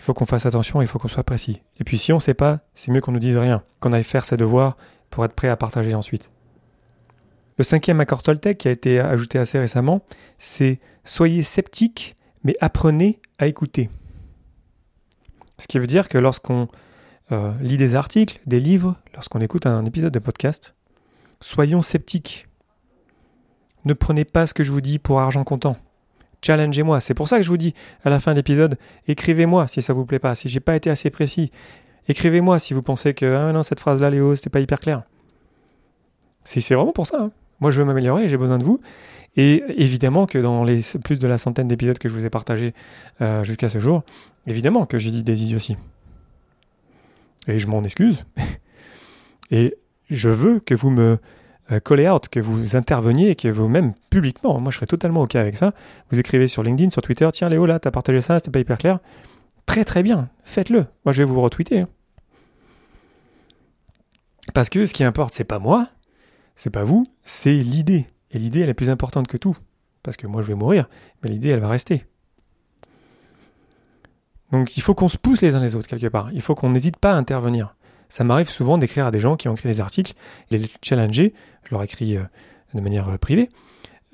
il 0.02 0.04
faut 0.04 0.14
qu'on 0.14 0.26
fasse 0.26 0.46
attention, 0.46 0.82
il 0.82 0.88
faut 0.88 0.98
qu'on 0.98 1.06
soit 1.06 1.22
précis. 1.22 1.62
Et 1.78 1.84
puis 1.84 1.96
si 1.96 2.12
on 2.12 2.16
ne 2.16 2.20
sait 2.20 2.34
pas, 2.34 2.58
c'est 2.74 2.90
mieux 2.90 3.00
qu'on 3.00 3.12
ne 3.12 3.20
dise 3.20 3.38
rien, 3.38 3.62
qu'on 3.78 3.92
aille 3.92 4.02
faire 4.02 4.24
ses 4.24 4.36
devoirs 4.36 4.76
pour 5.10 5.24
être 5.24 5.32
prêt 5.32 5.46
à 5.46 5.56
partager 5.56 5.94
ensuite. 5.94 6.28
Le 7.56 7.62
cinquième 7.62 8.00
accord 8.00 8.24
Toltec 8.24 8.58
qui 8.58 8.66
a 8.66 8.72
été 8.72 8.98
ajouté 8.98 9.38
assez 9.38 9.60
récemment, 9.60 10.02
c'est 10.38 10.80
soyez 11.04 11.44
sceptique, 11.44 12.16
mais 12.42 12.56
apprenez 12.60 13.20
à 13.38 13.46
écouter. 13.46 13.90
Ce 15.60 15.68
qui 15.68 15.78
veut 15.78 15.86
dire 15.86 16.08
que 16.08 16.18
lorsqu'on 16.18 16.66
euh, 17.30 17.52
lit 17.60 17.76
des 17.76 17.94
articles, 17.94 18.40
des 18.44 18.58
livres, 18.58 18.96
lorsqu'on 19.14 19.40
écoute 19.40 19.66
un 19.66 19.84
épisode 19.84 20.12
de 20.12 20.18
podcast, 20.18 20.74
soyons 21.40 21.80
sceptiques. 21.80 22.48
Ne 23.84 23.94
prenez 23.94 24.24
pas 24.24 24.48
ce 24.48 24.54
que 24.54 24.64
je 24.64 24.72
vous 24.72 24.80
dis 24.80 24.98
pour 24.98 25.20
argent 25.20 25.44
comptant. 25.44 25.76
Challengez-moi. 26.42 27.00
C'est 27.00 27.14
pour 27.14 27.28
ça 27.28 27.36
que 27.36 27.42
je 27.42 27.48
vous 27.48 27.56
dis 27.56 27.74
à 28.04 28.10
la 28.10 28.20
fin 28.20 28.34
d'épisode, 28.34 28.76
écrivez-moi 29.06 29.68
si 29.68 29.80
ça 29.80 29.92
vous 29.92 30.04
plaît 30.04 30.18
pas, 30.18 30.34
si 30.34 30.48
j'ai 30.48 30.60
pas 30.60 30.76
été 30.76 30.90
assez 30.90 31.08
précis. 31.10 31.50
Écrivez-moi 32.08 32.58
si 32.58 32.74
vous 32.74 32.82
pensez 32.82 33.14
que 33.14 33.34
ah 33.34 33.62
cette 33.62 33.80
phrase-là, 33.80 34.10
Léo, 34.10 34.34
c'était 34.34 34.50
pas 34.50 34.60
hyper 34.60 34.80
clair. 34.80 35.02
C'est 36.44 36.74
vraiment 36.74 36.92
pour 36.92 37.06
ça. 37.06 37.20
Hein. 37.20 37.30
Moi, 37.60 37.70
je 37.70 37.78
veux 37.78 37.84
m'améliorer, 37.84 38.28
j'ai 38.28 38.36
besoin 38.36 38.58
de 38.58 38.64
vous. 38.64 38.80
Et 39.36 39.62
évidemment 39.76 40.26
que 40.26 40.38
dans 40.38 40.64
les 40.64 40.80
plus 41.02 41.18
de 41.18 41.28
la 41.28 41.38
centaine 41.38 41.68
d'épisodes 41.68 41.98
que 41.98 42.08
je 42.08 42.14
vous 42.14 42.26
ai 42.26 42.30
partagés 42.30 42.74
euh, 43.20 43.44
jusqu'à 43.44 43.68
ce 43.68 43.78
jour, 43.78 44.02
évidemment 44.46 44.84
que 44.84 44.98
j'ai 44.98 45.10
dit 45.10 45.22
des 45.22 45.42
idioties. 45.42 45.76
Et 47.46 47.58
je 47.58 47.66
m'en 47.68 47.82
excuse. 47.82 48.24
et 49.50 49.76
je 50.10 50.28
veux 50.28 50.60
que 50.60 50.74
vous 50.74 50.90
me 50.90 51.18
euh, 51.72 51.80
collez 51.80 52.08
out, 52.08 52.28
que 52.28 52.40
vous 52.40 52.76
interveniez 52.76 53.30
et 53.30 53.34
que 53.34 53.48
vous, 53.48 53.68
même 53.68 53.94
publiquement, 54.10 54.58
moi 54.60 54.70
je 54.70 54.76
serais 54.76 54.86
totalement 54.86 55.22
OK 55.22 55.34
avec 55.36 55.56
ça. 55.56 55.72
Vous 56.10 56.18
écrivez 56.18 56.48
sur 56.48 56.62
LinkedIn, 56.62 56.90
sur 56.90 57.02
Twitter, 57.02 57.28
tiens 57.32 57.48
Léo, 57.48 57.66
là, 57.66 57.78
t'as 57.78 57.90
partagé 57.90 58.20
ça, 58.20 58.38
c'était 58.38 58.50
pas 58.50 58.60
hyper 58.60 58.78
clair. 58.78 58.98
Très 59.66 59.84
très 59.84 60.02
bien, 60.02 60.28
faites-le. 60.44 60.86
Moi 61.04 61.12
je 61.12 61.22
vais 61.22 61.28
vous 61.28 61.40
retweeter. 61.40 61.80
Hein. 61.80 61.88
Parce 64.54 64.68
que 64.68 64.86
ce 64.86 64.92
qui 64.92 65.04
importe, 65.04 65.34
c'est 65.34 65.44
pas 65.44 65.58
moi, 65.58 65.88
c'est 66.56 66.70
pas 66.70 66.84
vous, 66.84 67.06
c'est 67.22 67.54
l'idée. 67.54 68.06
Et 68.32 68.38
l'idée, 68.38 68.60
elle 68.60 68.68
est 68.68 68.74
plus 68.74 68.90
importante 68.90 69.28
que 69.28 69.36
tout. 69.36 69.56
Parce 70.02 70.16
que 70.16 70.26
moi, 70.26 70.42
je 70.42 70.48
vais 70.48 70.54
mourir, 70.54 70.88
mais 71.22 71.30
l'idée, 71.30 71.50
elle 71.50 71.60
va 71.60 71.68
rester. 71.68 72.04
Donc 74.50 74.76
il 74.76 74.82
faut 74.82 74.94
qu'on 74.94 75.08
se 75.08 75.16
pousse 75.16 75.40
les 75.40 75.54
uns 75.54 75.60
les 75.60 75.74
autres 75.74 75.88
quelque 75.88 76.08
part. 76.08 76.30
Il 76.32 76.42
faut 76.42 76.54
qu'on 76.54 76.70
n'hésite 76.70 76.98
pas 76.98 77.12
à 77.12 77.14
intervenir. 77.14 77.74
Ça 78.12 78.24
m'arrive 78.24 78.50
souvent 78.50 78.76
d'écrire 78.76 79.06
à 79.06 79.10
des 79.10 79.20
gens 79.20 79.36
qui 79.36 79.48
ont 79.48 79.54
écrit 79.54 79.70
des 79.70 79.80
articles, 79.80 80.12
les 80.50 80.68
challenger. 80.82 81.32
Je 81.64 81.70
leur 81.70 81.82
écris 81.82 82.18
euh, 82.18 82.22
de 82.74 82.80
manière 82.82 83.08
euh, 83.08 83.16
privée. 83.16 83.48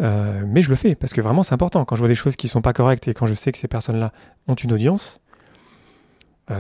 Euh, 0.01 0.45
mais 0.47 0.63
je 0.63 0.71
le 0.71 0.77
fais 0.77 0.95
parce 0.95 1.13
que 1.13 1.21
vraiment 1.21 1.43
c'est 1.43 1.53
important. 1.53 1.85
Quand 1.85 1.97
je 1.97 2.03
vois 2.03 2.09
des 2.09 2.15
choses 2.15 2.37
qui 2.37 2.47
ne 2.47 2.51
sont 2.51 2.63
pas 2.63 2.73
correctes 2.73 3.09
et 3.09 3.13
quand 3.13 3.27
je 3.27 3.35
sais 3.35 3.51
que 3.51 3.59
ces 3.59 3.67
personnes-là 3.67 4.13
ont 4.47 4.55
une 4.55 4.73
audience, 4.73 5.19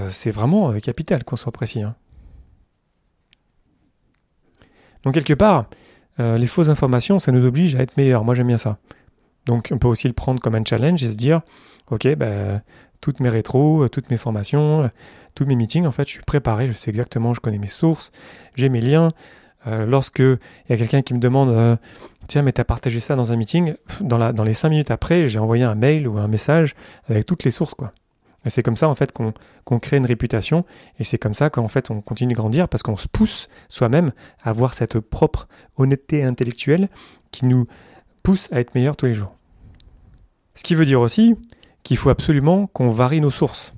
c'est 0.08 0.32
vraiment 0.32 0.72
capital 0.80 1.22
qu'on 1.22 1.36
soit 1.36 1.52
précis. 1.52 1.80
Hein. 1.80 1.94
Donc 5.04 5.14
quelque 5.14 5.32
part, 5.32 5.66
les 6.18 6.46
fausses 6.48 6.68
informations, 6.68 7.20
ça 7.20 7.30
nous 7.30 7.46
oblige 7.46 7.76
à 7.76 7.78
être 7.78 7.96
meilleurs. 7.96 8.24
Moi 8.24 8.34
j'aime 8.34 8.48
bien 8.48 8.58
ça. 8.58 8.78
Donc 9.46 9.68
on 9.70 9.78
peut 9.78 9.88
aussi 9.88 10.08
le 10.08 10.12
prendre 10.12 10.40
comme 10.40 10.56
un 10.56 10.64
challenge 10.64 11.02
et 11.04 11.10
se 11.10 11.16
dire, 11.16 11.40
ok, 11.90 12.16
ben, 12.16 12.62
toutes 13.00 13.20
mes 13.20 13.30
rétros, 13.30 13.88
toutes 13.88 14.10
mes 14.10 14.18
formations, 14.18 14.90
tous 15.38 15.46
mes 15.46 15.56
meetings, 15.56 15.86
en 15.86 15.92
fait, 15.92 16.06
je 16.06 16.12
suis 16.12 16.22
préparé, 16.22 16.66
je 16.66 16.72
sais 16.72 16.90
exactement, 16.90 17.32
je 17.32 17.40
connais 17.40 17.58
mes 17.58 17.68
sources, 17.68 18.10
j'ai 18.56 18.68
mes 18.68 18.80
liens. 18.80 19.12
Euh, 19.66 19.86
lorsque 19.86 20.20
il 20.20 20.38
y 20.68 20.72
a 20.72 20.76
quelqu'un 20.76 21.02
qui 21.02 21.14
me 21.14 21.18
demande 21.18 21.78
Tiens, 22.28 22.42
mais 22.42 22.52
tu 22.52 22.60
as 22.60 22.64
partagé 22.64 23.00
ça 23.00 23.16
dans 23.16 23.32
un 23.32 23.36
meeting, 23.36 23.74
dans, 24.02 24.18
la, 24.18 24.34
dans 24.34 24.44
les 24.44 24.52
cinq 24.52 24.68
minutes 24.68 24.90
après, 24.90 25.28
j'ai 25.28 25.38
envoyé 25.38 25.64
un 25.64 25.74
mail 25.74 26.06
ou 26.06 26.18
un 26.18 26.28
message 26.28 26.74
avec 27.08 27.24
toutes 27.24 27.42
les 27.42 27.50
sources, 27.50 27.72
quoi. 27.72 27.92
Et 28.44 28.50
c'est 28.50 28.62
comme 28.62 28.76
ça, 28.76 28.88
en 28.88 28.94
fait, 28.94 29.12
qu'on 29.12 29.78
crée 29.78 29.96
une 29.96 30.06
réputation, 30.06 30.64
et 30.98 31.04
c'est 31.04 31.18
comme 31.18 31.34
ça 31.34 31.48
qu'en 31.48 31.68
fait, 31.68 31.90
on 31.90 32.02
continue 32.02 32.34
de 32.34 32.36
grandir, 32.36 32.68
parce 32.68 32.82
qu'on 32.82 32.98
se 32.98 33.08
pousse 33.08 33.48
soi-même 33.68 34.12
à 34.42 34.50
avoir 34.50 34.74
cette 34.74 35.00
propre 35.00 35.48
honnêteté 35.76 36.22
intellectuelle 36.22 36.88
qui 37.30 37.46
nous 37.46 37.66
pousse 38.22 38.48
à 38.52 38.60
être 38.60 38.74
meilleur 38.74 38.94
tous 38.94 39.06
les 39.06 39.14
jours. 39.14 39.34
Ce 40.54 40.62
qui 40.62 40.74
veut 40.74 40.84
dire 40.84 41.00
aussi 41.00 41.34
qu'il 41.82 41.96
faut 41.96 42.10
absolument 42.10 42.66
qu'on 42.66 42.90
varie 42.90 43.22
nos 43.22 43.30
sources. 43.30 43.72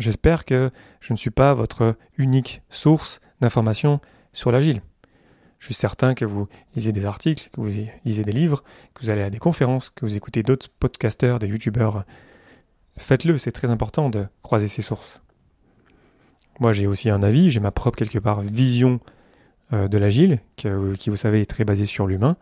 J'espère 0.00 0.46
que 0.46 0.70
je 1.02 1.12
ne 1.12 1.18
suis 1.18 1.30
pas 1.30 1.52
votre 1.52 1.94
unique 2.16 2.62
source 2.70 3.20
d'information 3.42 4.00
sur 4.32 4.50
l'agile. 4.50 4.80
Je 5.58 5.66
suis 5.66 5.74
certain 5.74 6.14
que 6.14 6.24
vous 6.24 6.48
lisez 6.74 6.90
des 6.90 7.04
articles, 7.04 7.50
que 7.52 7.60
vous 7.60 7.70
lisez 8.06 8.24
des 8.24 8.32
livres, 8.32 8.64
que 8.94 9.02
vous 9.02 9.10
allez 9.10 9.20
à 9.20 9.28
des 9.28 9.38
conférences, 9.38 9.90
que 9.90 10.06
vous 10.06 10.16
écoutez 10.16 10.42
d'autres 10.42 10.70
podcasteurs, 10.70 11.38
des 11.38 11.48
youtubeurs. 11.48 12.04
Faites-le, 12.96 13.36
c'est 13.36 13.52
très 13.52 13.68
important 13.68 14.08
de 14.08 14.26
croiser 14.42 14.68
ces 14.68 14.80
sources. 14.80 15.20
Moi, 16.60 16.72
j'ai 16.72 16.86
aussi 16.86 17.10
un 17.10 17.22
avis, 17.22 17.50
j'ai 17.50 17.60
ma 17.60 17.70
propre 17.70 17.98
quelque 17.98 18.18
part 18.18 18.40
vision 18.40 19.00
euh, 19.74 19.86
de 19.86 19.98
l'agile, 19.98 20.40
qui, 20.56 21.10
vous 21.10 21.16
savez, 21.16 21.42
est 21.42 21.50
très 21.50 21.66
basée 21.66 21.84
sur 21.84 22.06
l'humain. 22.06 22.38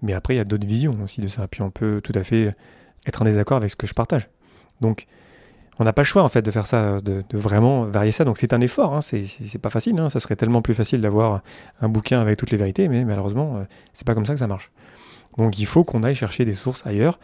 Mais 0.00 0.14
après, 0.14 0.32
il 0.32 0.38
y 0.38 0.40
a 0.40 0.44
d'autres 0.44 0.66
visions 0.66 0.96
aussi 1.04 1.20
de 1.20 1.28
ça. 1.28 1.46
Puis 1.46 1.60
on 1.60 1.70
peut 1.70 2.00
tout 2.02 2.14
à 2.14 2.22
fait 2.22 2.54
être 3.06 3.20
en 3.20 3.26
désaccord 3.26 3.58
avec 3.58 3.70
ce 3.70 3.76
que 3.76 3.86
je 3.86 3.92
partage. 3.92 4.30
Donc, 4.80 5.06
on 5.80 5.84
n'a 5.84 5.94
pas 5.94 6.02
le 6.02 6.06
choix 6.06 6.22
en 6.22 6.28
fait 6.28 6.42
de 6.42 6.50
faire 6.50 6.66
ça, 6.66 7.00
de, 7.00 7.24
vraiment 7.32 7.84
varier 7.84 8.12
ça. 8.12 8.24
Donc 8.24 8.36
c'est 8.36 8.52
un 8.52 8.60
effort, 8.60 8.94
hein. 8.94 9.00
c'est 9.00 9.58
pas 9.60 9.70
facile. 9.70 9.98
Hein. 9.98 10.10
Ça 10.10 10.20
serait 10.20 10.36
tellement 10.36 10.60
plus 10.60 10.74
facile 10.74 11.00
d'avoir 11.00 11.40
un 11.80 11.88
bouquin 11.88 12.20
avec 12.20 12.36
toutes 12.36 12.50
les 12.50 12.58
vérités, 12.58 12.86
mais 12.86 13.02
malheureusement, 13.04 13.56
euh, 13.56 13.64
c'est 13.94 14.06
pas 14.06 14.14
comme 14.14 14.26
ça 14.26 14.34
que 14.34 14.38
ça 14.38 14.46
marche. 14.46 14.70
Donc 15.38 15.58
il 15.58 15.64
faut 15.64 15.82
qu'on 15.82 16.02
aille 16.02 16.14
chercher 16.14 16.44
des 16.44 16.52
sources 16.52 16.86
ailleurs. 16.86 17.18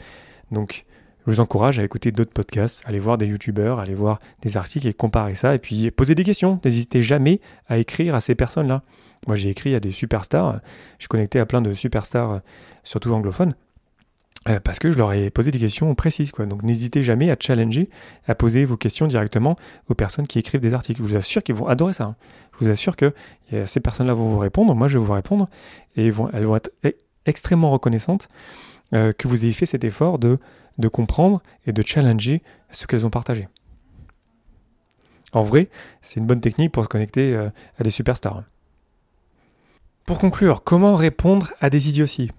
Donc 0.51 0.87
je 1.27 1.33
vous 1.33 1.40
encourage 1.40 1.79
à 1.79 1.85
écouter 1.85 2.12
d'autres 2.12 2.33
podcasts, 2.33 2.83
aller 2.87 2.99
voir 2.99 3.19
des 3.19 3.27
youtubeurs, 3.27 3.79
aller 3.79 3.95
voir 3.95 4.21
des 4.40 4.57
articles 4.57 4.88
et 4.88 4.95
comparer 4.95 5.35
ça, 5.35 5.55
et 5.55 5.59
puis 5.59 5.90
poser 5.90 6.14
des 6.14 6.25
questions. 6.25 6.59
N'hésitez 6.64 7.03
jamais 7.03 7.42
à 7.69 7.77
écrire 7.77 8.14
à 8.14 8.21
ces 8.21 8.35
personnes-là. 8.35 8.83
Moi 9.27 9.37
j'ai 9.37 9.51
écrit 9.51 9.75
à 9.75 9.81
des 9.81 9.90
superstars, 9.90 10.61
je 10.97 11.03
suis 11.03 11.09
connecté 11.09 11.40
à 11.40 11.45
plein 11.45 11.61
de 11.61 11.75
superstars, 11.75 12.40
surtout 12.85 13.12
anglophones. 13.12 13.55
Euh, 14.49 14.61
parce 14.61 14.79
que 14.79 14.92
je 14.92 14.99
leur 14.99 15.12
ai 15.12 15.31
posé 15.31 15.51
des 15.51 15.59
questions 15.59 15.92
précises. 15.94 16.31
Quoi. 16.31 16.46
Donc 16.46 16.62
n'hésitez 16.62 17.03
jamais 17.03 17.31
à 17.31 17.37
challenger, 17.38 17.90
à 18.29 18.35
poser 18.35 18.64
vos 18.64 18.77
questions 18.77 19.07
directement 19.07 19.57
aux 19.88 19.94
personnes 19.94 20.27
qui 20.27 20.38
écrivent 20.38 20.61
des 20.61 20.72
articles. 20.72 21.03
Je 21.03 21.07
vous 21.07 21.16
assure 21.16 21.42
qu'ils 21.42 21.57
vont 21.57 21.66
adorer 21.66 21.92
ça. 21.94 22.05
Hein. 22.05 22.16
Je 22.59 22.64
vous 22.64 22.70
assure 22.70 22.96
que 22.96 23.12
ces 23.66 23.81
personnes-là 23.81 24.14
vont 24.14 24.29
vous 24.29 24.38
répondre, 24.38 24.75
moi 24.75 24.88
je 24.88 24.99
vais 24.99 25.05
vous 25.05 25.12
répondre, 25.12 25.49
et 25.96 26.07
elles 26.07 26.12
vont 26.12 26.57
être 26.57 26.70
e-, 26.85 26.94
extrêmement 27.27 27.70
reconnaissantes 27.70 28.29
euh, 28.94 29.12
que 29.12 29.29
vous 29.29 29.44
ayez 29.44 29.53
fait 29.53 29.66
cet 29.66 29.85
effort 29.85 30.18
de, 30.18 30.38
de 30.79 30.88
comprendre 30.88 31.42
et 31.66 31.72
de 31.72 31.83
challenger 31.83 32.42
ce 32.70 32.87
qu'elles 32.87 33.05
ont 33.05 33.11
partagé. 33.11 33.49
En 35.33 35.42
vrai, 35.42 35.68
c'est 36.03 36.20
une 36.20 36.27
bonne 36.27 36.40
technique 36.40 36.72
pour 36.72 36.85
se 36.85 36.88
connecter 36.88 37.35
euh, 37.35 37.51
à 37.79 37.83
des 37.83 37.90
superstars. 37.90 38.44
Pour 40.07 40.20
conclure, 40.20 40.62
comment 40.62 40.94
répondre 40.94 41.53
à 41.61 41.68
des 41.68 41.88
idioties? 41.88 42.31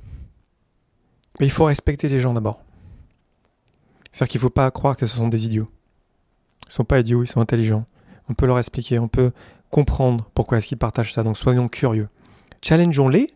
Mais 1.39 1.45
il 1.45 1.51
faut 1.51 1.65
respecter 1.65 2.09
les 2.09 2.19
gens 2.19 2.33
d'abord. 2.33 2.63
C'est-à-dire 4.11 4.31
qu'il 4.31 4.39
ne 4.39 4.43
faut 4.43 4.49
pas 4.49 4.69
croire 4.71 4.97
que 4.97 5.05
ce 5.05 5.15
sont 5.15 5.27
des 5.27 5.45
idiots. 5.45 5.69
Ils 6.65 6.69
ne 6.69 6.73
sont 6.73 6.85
pas 6.85 6.99
idiots, 6.99 7.23
ils 7.23 7.27
sont 7.27 7.41
intelligents. 7.41 7.85
On 8.29 8.33
peut 8.33 8.45
leur 8.45 8.59
expliquer, 8.59 8.99
on 8.99 9.07
peut 9.07 9.31
comprendre 9.69 10.29
pourquoi 10.33 10.57
est-ce 10.57 10.67
qu'ils 10.67 10.77
partagent 10.77 11.13
ça. 11.13 11.23
Donc 11.23 11.37
soyons 11.37 11.67
curieux. 11.67 12.09
Challengeons-les 12.61 13.33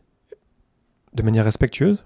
de 1.14 1.24
manière 1.24 1.46
respectueuse. 1.46 2.04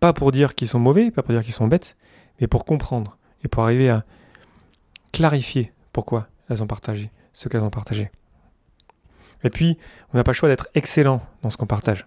Pas 0.00 0.12
pour 0.12 0.32
dire 0.32 0.54
qu'ils 0.54 0.68
sont 0.68 0.80
mauvais, 0.80 1.10
pas 1.10 1.22
pour 1.22 1.32
dire 1.32 1.42
qu'ils 1.42 1.54
sont 1.54 1.68
bêtes, 1.68 1.96
mais 2.40 2.46
pour 2.46 2.64
comprendre 2.64 3.18
et 3.44 3.48
pour 3.48 3.62
arriver 3.62 3.88
à 3.88 4.04
clarifier 5.12 5.72
pourquoi 5.92 6.28
elles 6.48 6.62
ont 6.62 6.66
partagé 6.66 7.10
ce 7.32 7.48
qu'elles 7.48 7.62
ont 7.62 7.70
partagé. 7.70 8.10
Et 9.44 9.50
puis, 9.50 9.78
on 10.12 10.16
n'a 10.16 10.24
pas 10.24 10.32
le 10.32 10.36
choix 10.36 10.48
d'être 10.48 10.68
excellent 10.74 11.22
dans 11.42 11.50
ce 11.50 11.56
qu'on 11.56 11.66
partage. 11.66 12.06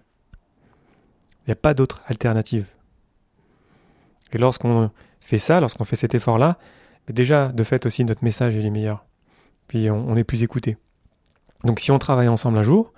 Il 1.46 1.50
n'y 1.50 1.52
a 1.52 1.56
pas 1.56 1.74
d'autre 1.74 2.02
alternative. 2.06 2.66
Et 4.32 4.38
lorsqu'on 4.38 4.90
fait 5.20 5.38
ça, 5.38 5.60
lorsqu'on 5.60 5.84
fait 5.84 5.96
cet 5.96 6.14
effort-là, 6.14 6.58
déjà, 7.08 7.48
de 7.48 7.62
fait 7.62 7.86
aussi, 7.86 8.04
notre 8.04 8.24
message 8.24 8.56
est 8.56 8.70
meilleur. 8.70 9.04
Puis 9.68 9.90
on, 9.90 10.16
est 10.16 10.24
plus 10.24 10.42
écouté. 10.42 10.76
Donc 11.64 11.80
si 11.80 11.90
on 11.90 11.98
travaille 11.98 12.28
ensemble 12.28 12.58
un 12.58 12.62
jour, 12.62 12.92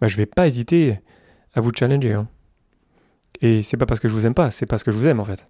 bah, 0.00 0.06
je 0.06 0.14
ne 0.14 0.18
vais 0.18 0.26
pas 0.26 0.46
hésiter 0.46 1.00
à 1.54 1.60
vous 1.60 1.72
challenger. 1.74 2.12
Hein. 2.12 2.28
Et 3.40 3.62
c'est 3.62 3.76
pas 3.76 3.86
parce 3.86 4.00
que 4.00 4.08
je 4.08 4.14
vous 4.14 4.26
aime 4.26 4.34
pas, 4.34 4.50
c'est 4.50 4.66
parce 4.66 4.82
que 4.82 4.90
je 4.90 4.98
vous 4.98 5.06
aime 5.06 5.20
en 5.20 5.24
fait. 5.24 5.46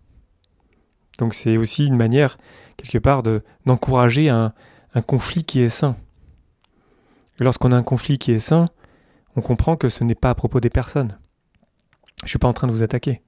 Donc 1.18 1.34
c'est 1.34 1.56
aussi 1.56 1.86
une 1.86 1.96
manière, 1.96 2.38
quelque 2.76 2.98
part, 2.98 3.22
de, 3.22 3.42
d'encourager 3.64 4.28
un, 4.28 4.52
un 4.94 5.02
conflit 5.02 5.44
qui 5.44 5.60
est 5.60 5.68
sain. 5.68 5.96
Et 7.40 7.44
lorsqu'on 7.44 7.72
a 7.72 7.76
un 7.76 7.82
conflit 7.82 8.18
qui 8.18 8.32
est 8.32 8.38
sain, 8.38 8.68
on 9.36 9.40
comprend 9.40 9.76
que 9.76 9.88
ce 9.88 10.04
n'est 10.04 10.14
pas 10.14 10.30
à 10.30 10.34
propos 10.34 10.60
des 10.60 10.70
personnes. 10.70 11.18
Je 12.24 12.28
suis 12.28 12.38
pas 12.38 12.48
en 12.48 12.52
train 12.52 12.66
de 12.66 12.72
vous 12.72 12.82
attaquer. 12.82 13.20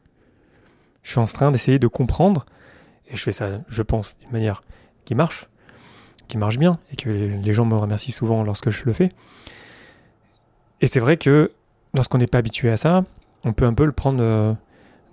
Je 1.02 1.10
suis 1.10 1.20
en 1.20 1.26
train 1.26 1.50
d'essayer 1.50 1.78
de 1.78 1.86
comprendre, 1.86 2.46
et 3.08 3.16
je 3.16 3.22
fais 3.22 3.32
ça, 3.32 3.60
je 3.68 3.82
pense, 3.82 4.14
d'une 4.20 4.30
manière 4.30 4.62
qui 5.04 5.14
marche, 5.14 5.48
qui 6.26 6.36
marche 6.36 6.58
bien 6.58 6.78
et 6.92 6.96
que 6.96 7.08
les 7.08 7.52
gens 7.52 7.64
me 7.64 7.76
remercient 7.76 8.12
souvent 8.12 8.42
lorsque 8.42 8.70
je 8.70 8.84
le 8.84 8.92
fais. 8.92 9.12
Et 10.80 10.86
c'est 10.86 11.00
vrai 11.00 11.16
que 11.16 11.52
lorsqu'on 11.94 12.18
n'est 12.18 12.26
pas 12.26 12.38
habitué 12.38 12.70
à 12.70 12.76
ça, 12.76 13.04
on 13.44 13.52
peut 13.52 13.64
un 13.64 13.74
peu 13.74 13.86
le 13.86 13.92
prendre 13.92 14.18
euh, 14.20 14.52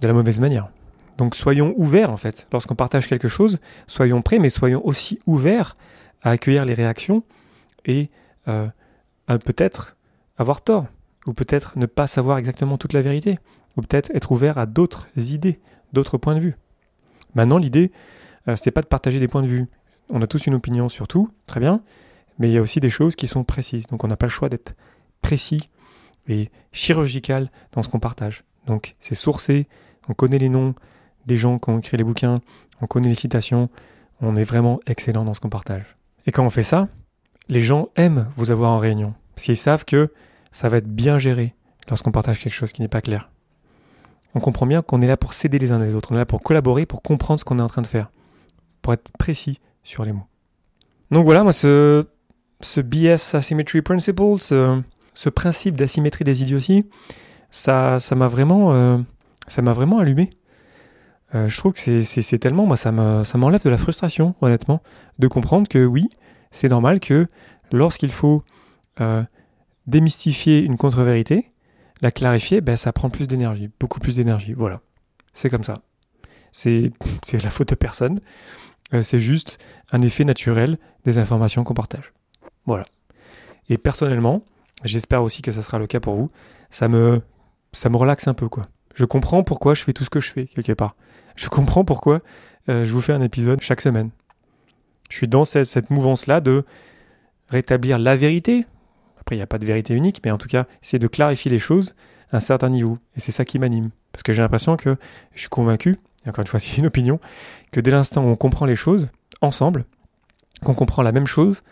de 0.01 0.07
la 0.07 0.13
mauvaise 0.13 0.39
manière. 0.39 0.69
Donc 1.17 1.35
soyons 1.35 1.73
ouverts 1.77 2.11
en 2.11 2.17
fait. 2.17 2.47
Lorsqu'on 2.51 2.75
partage 2.75 3.07
quelque 3.07 3.27
chose, 3.27 3.59
soyons 3.87 4.21
prêts, 4.21 4.39
mais 4.39 4.49
soyons 4.49 4.85
aussi 4.85 5.19
ouverts 5.25 5.77
à 6.21 6.31
accueillir 6.31 6.65
les 6.65 6.73
réactions 6.73 7.23
et 7.85 8.09
euh, 8.47 8.67
à 9.27 9.37
peut-être 9.37 9.95
avoir 10.37 10.61
tort, 10.61 10.87
ou 11.25 11.33
peut-être 11.33 11.79
ne 11.79 11.85
pas 11.85 12.07
savoir 12.07 12.37
exactement 12.37 12.77
toute 12.77 12.93
la 12.93 13.01
vérité, 13.01 13.39
ou 13.77 13.81
peut-être 13.81 14.11
être 14.13 14.31
ouvert 14.31 14.57
à 14.57 14.65
d'autres 14.65 15.07
idées, 15.17 15.59
d'autres 15.93 16.17
points 16.17 16.35
de 16.35 16.39
vue. 16.39 16.55
Maintenant, 17.35 17.57
l'idée, 17.57 17.91
euh, 18.47 18.55
ce 18.55 18.61
n'est 18.65 18.71
pas 18.71 18.81
de 18.81 18.87
partager 18.87 19.19
des 19.19 19.27
points 19.27 19.43
de 19.43 19.47
vue. 19.47 19.67
On 20.09 20.21
a 20.21 20.27
tous 20.27 20.47
une 20.47 20.53
opinion 20.53 20.89
sur 20.89 21.07
tout, 21.07 21.29
très 21.45 21.59
bien, 21.59 21.81
mais 22.39 22.49
il 22.49 22.53
y 22.53 22.57
a 22.57 22.61
aussi 22.61 22.79
des 22.79 22.89
choses 22.89 23.15
qui 23.15 23.27
sont 23.27 23.43
précises. 23.43 23.87
Donc 23.87 24.03
on 24.03 24.07
n'a 24.07 24.17
pas 24.17 24.27
le 24.27 24.31
choix 24.31 24.49
d'être 24.49 24.75
précis 25.21 25.69
et 26.27 26.49
chirurgical 26.71 27.51
dans 27.71 27.83
ce 27.83 27.89
qu'on 27.89 27.99
partage. 27.99 28.43
Donc 28.67 28.95
c'est 28.99 29.15
sourcé, 29.15 29.67
on 30.07 30.13
connaît 30.13 30.37
les 30.37 30.49
noms 30.49 30.75
des 31.25 31.37
gens 31.37 31.59
qui 31.59 31.69
ont 31.69 31.79
écrit 31.79 31.97
les 31.97 32.03
bouquins, 32.03 32.41
on 32.81 32.87
connaît 32.87 33.09
les 33.09 33.15
citations, 33.15 33.69
on 34.21 34.35
est 34.35 34.43
vraiment 34.43 34.79
excellent 34.85 35.25
dans 35.25 35.33
ce 35.33 35.39
qu'on 35.39 35.49
partage. 35.49 35.97
Et 36.25 36.31
quand 36.31 36.45
on 36.45 36.49
fait 36.49 36.63
ça, 36.63 36.87
les 37.47 37.61
gens 37.61 37.89
aiment 37.95 38.27
vous 38.35 38.51
avoir 38.51 38.71
en 38.71 38.77
réunion, 38.77 39.13
parce 39.35 39.45
qu'ils 39.45 39.57
savent 39.57 39.85
que 39.85 40.11
ça 40.51 40.69
va 40.69 40.77
être 40.77 40.87
bien 40.87 41.19
géré 41.19 41.53
lorsqu'on 41.89 42.11
partage 42.11 42.39
quelque 42.39 42.53
chose 42.53 42.71
qui 42.71 42.81
n'est 42.81 42.87
pas 42.87 43.01
clair. 43.01 43.29
On 44.35 44.39
comprend 44.39 44.65
bien 44.65 44.81
qu'on 44.81 45.01
est 45.01 45.07
là 45.07 45.17
pour 45.17 45.33
s'aider 45.33 45.57
les 45.57 45.71
uns 45.71 45.79
les 45.79 45.95
autres, 45.95 46.11
on 46.11 46.15
est 46.15 46.19
là 46.19 46.25
pour 46.25 46.43
collaborer, 46.43 46.85
pour 46.85 47.01
comprendre 47.01 47.39
ce 47.39 47.45
qu'on 47.45 47.57
est 47.57 47.63
en 47.63 47.67
train 47.67 47.81
de 47.81 47.87
faire, 47.87 48.11
pour 48.81 48.93
être 48.93 49.09
précis 49.17 49.59
sur 49.83 50.05
les 50.05 50.11
mots. 50.11 50.25
Donc 51.09 51.25
voilà, 51.25 51.43
moi 51.43 51.53
ce, 51.53 52.05
BS 52.77 53.33
Asymmetry 53.33 53.81
Principle, 53.81 54.39
ce, 54.39 54.81
ce 55.13 55.29
principe 55.29 55.75
d'asymétrie 55.75 56.25
des 56.25 56.43
idioties, 56.43 56.85
ça, 57.49 57.99
m'a 58.15 58.27
vraiment, 58.27 58.73
euh, 58.73 58.97
vraiment 59.57 59.99
allumé. 59.99 60.31
Euh, 61.33 61.47
je 61.47 61.57
trouve 61.57 61.73
que 61.73 62.01
c'est 62.03 62.39
tellement, 62.39 62.65
moi, 62.65 62.77
ça 62.77 62.91
m'enlève 62.91 63.63
de 63.63 63.69
la 63.69 63.77
frustration, 63.77 64.35
honnêtement, 64.41 64.81
de 65.19 65.27
comprendre 65.27 65.67
que 65.67 65.83
oui, 65.83 66.07
c'est 66.51 66.69
normal 66.69 66.99
que 66.99 67.27
lorsqu'il 67.71 68.11
faut 68.11 68.43
euh, 69.01 69.23
démystifier 69.87 70.59
une 70.61 70.77
contre-vérité, 70.77 71.51
la 72.01 72.11
clarifier, 72.11 72.61
ben, 72.61 72.75
ça 72.75 72.93
prend 72.93 73.09
plus 73.09 73.27
d'énergie, 73.27 73.69
beaucoup 73.79 73.99
plus 73.99 74.15
d'énergie. 74.15 74.53
Voilà, 74.53 74.81
c'est 75.33 75.49
comme 75.49 75.63
ça. 75.63 75.81
C'est 76.51 76.91
la 77.43 77.49
faute 77.49 77.69
de 77.69 77.75
personne. 77.75 78.19
c'est 79.01 79.19
juste 79.19 79.57
un 79.91 80.01
effet 80.01 80.23
naturel 80.23 80.77
des 81.03 81.17
informations 81.17 81.63
qu'on 81.63 81.73
partage. 81.73 82.13
Voilà. 82.65 82.85
Et 83.69 83.77
personnellement, 83.77 84.43
j'espère 84.83 85.23
aussi 85.23 85.41
que 85.41 85.51
ça 85.51 85.63
sera 85.63 85.79
le 85.79 85.87
cas 85.87 85.99
pour 85.99 86.15
vous, 86.15 86.29
ça 86.69 86.87
me, 86.87 87.21
relaxe 87.93 88.27
un 88.27 88.33
peu. 88.33 88.47
Je 88.93 89.05
comprends 89.05 89.43
pourquoi 89.43 89.73
je 89.73 89.83
fais 89.83 89.93
tout 89.93 90.03
ce 90.03 90.09
que 90.09 90.19
je 90.19 90.31
fais, 90.31 90.45
quelque 90.45 90.73
part. 90.73 90.95
Je 91.35 91.49
comprends 91.49 91.83
pourquoi 91.83 92.21
euh, 92.69 92.85
je 92.85 92.93
vous 92.93 93.01
fais 93.01 93.13
un 93.13 93.21
épisode 93.21 93.61
chaque 93.61 93.81
semaine. 93.81 94.09
Je 95.09 95.17
suis 95.17 95.27
dans 95.27 95.45
cette, 95.45 95.65
cette 95.65 95.89
mouvance-là 95.89 96.41
de 96.41 96.65
rétablir 97.49 97.99
la 97.99 98.15
vérité. 98.15 98.65
Après, 99.25 99.37
il 99.37 99.39
n'y 99.39 99.43
a 99.43 99.47
pas 99.47 99.57
de 99.57 99.65
vérité 99.65 99.95
unique, 99.95 100.21
mais 100.23 100.29
en 100.29 100.37
tout 100.37 100.47
cas, 100.47 100.67
c'est 100.83 100.99
de 100.99 101.07
clarifier 101.07 101.49
les 101.49 101.57
choses 101.57 101.95
à 102.31 102.37
un 102.37 102.39
certain 102.39 102.69
niveau. 102.69 102.99
Et 103.17 103.19
c'est 103.19 103.31
ça 103.31 103.43
qui 103.43 103.57
m'anime. 103.57 103.89
Parce 104.11 104.21
que 104.21 104.33
j'ai 104.33 104.43
l'impression 104.43 104.77
que 104.77 104.97
je 105.33 105.39
suis 105.39 105.49
convaincu, 105.49 105.97
et 106.25 106.29
encore 106.29 106.43
une 106.43 106.47
fois, 106.47 106.59
c'est 106.61 106.77
une 106.77 106.85
opinion, 106.85 107.19
que 107.71 107.79
dès 107.79 107.89
l'instant 107.89 108.23
où 108.23 108.27
on 108.27 108.35
comprend 108.35 108.67
les 108.67 108.75
choses 108.75 109.09
ensemble, 109.41 109.85
qu'on 110.63 110.75
comprend 110.75 111.01
la 111.01 111.11
même 111.11 111.25
chose, 111.25 111.63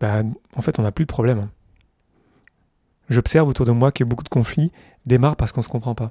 bah, 0.00 0.24
en 0.56 0.60
fait, 0.60 0.80
on 0.80 0.82
n'a 0.82 0.90
plus 0.90 1.04
de 1.04 1.12
problème. 1.12 1.50
J'observe 3.08 3.48
autour 3.48 3.64
de 3.64 3.70
moi 3.70 3.92
que 3.92 4.02
beaucoup 4.02 4.24
de 4.24 4.28
conflits 4.28 4.72
démarrent 5.06 5.36
parce 5.36 5.52
qu'on 5.52 5.60
ne 5.60 5.64
se 5.64 5.68
comprend 5.68 5.94
pas. 5.94 6.10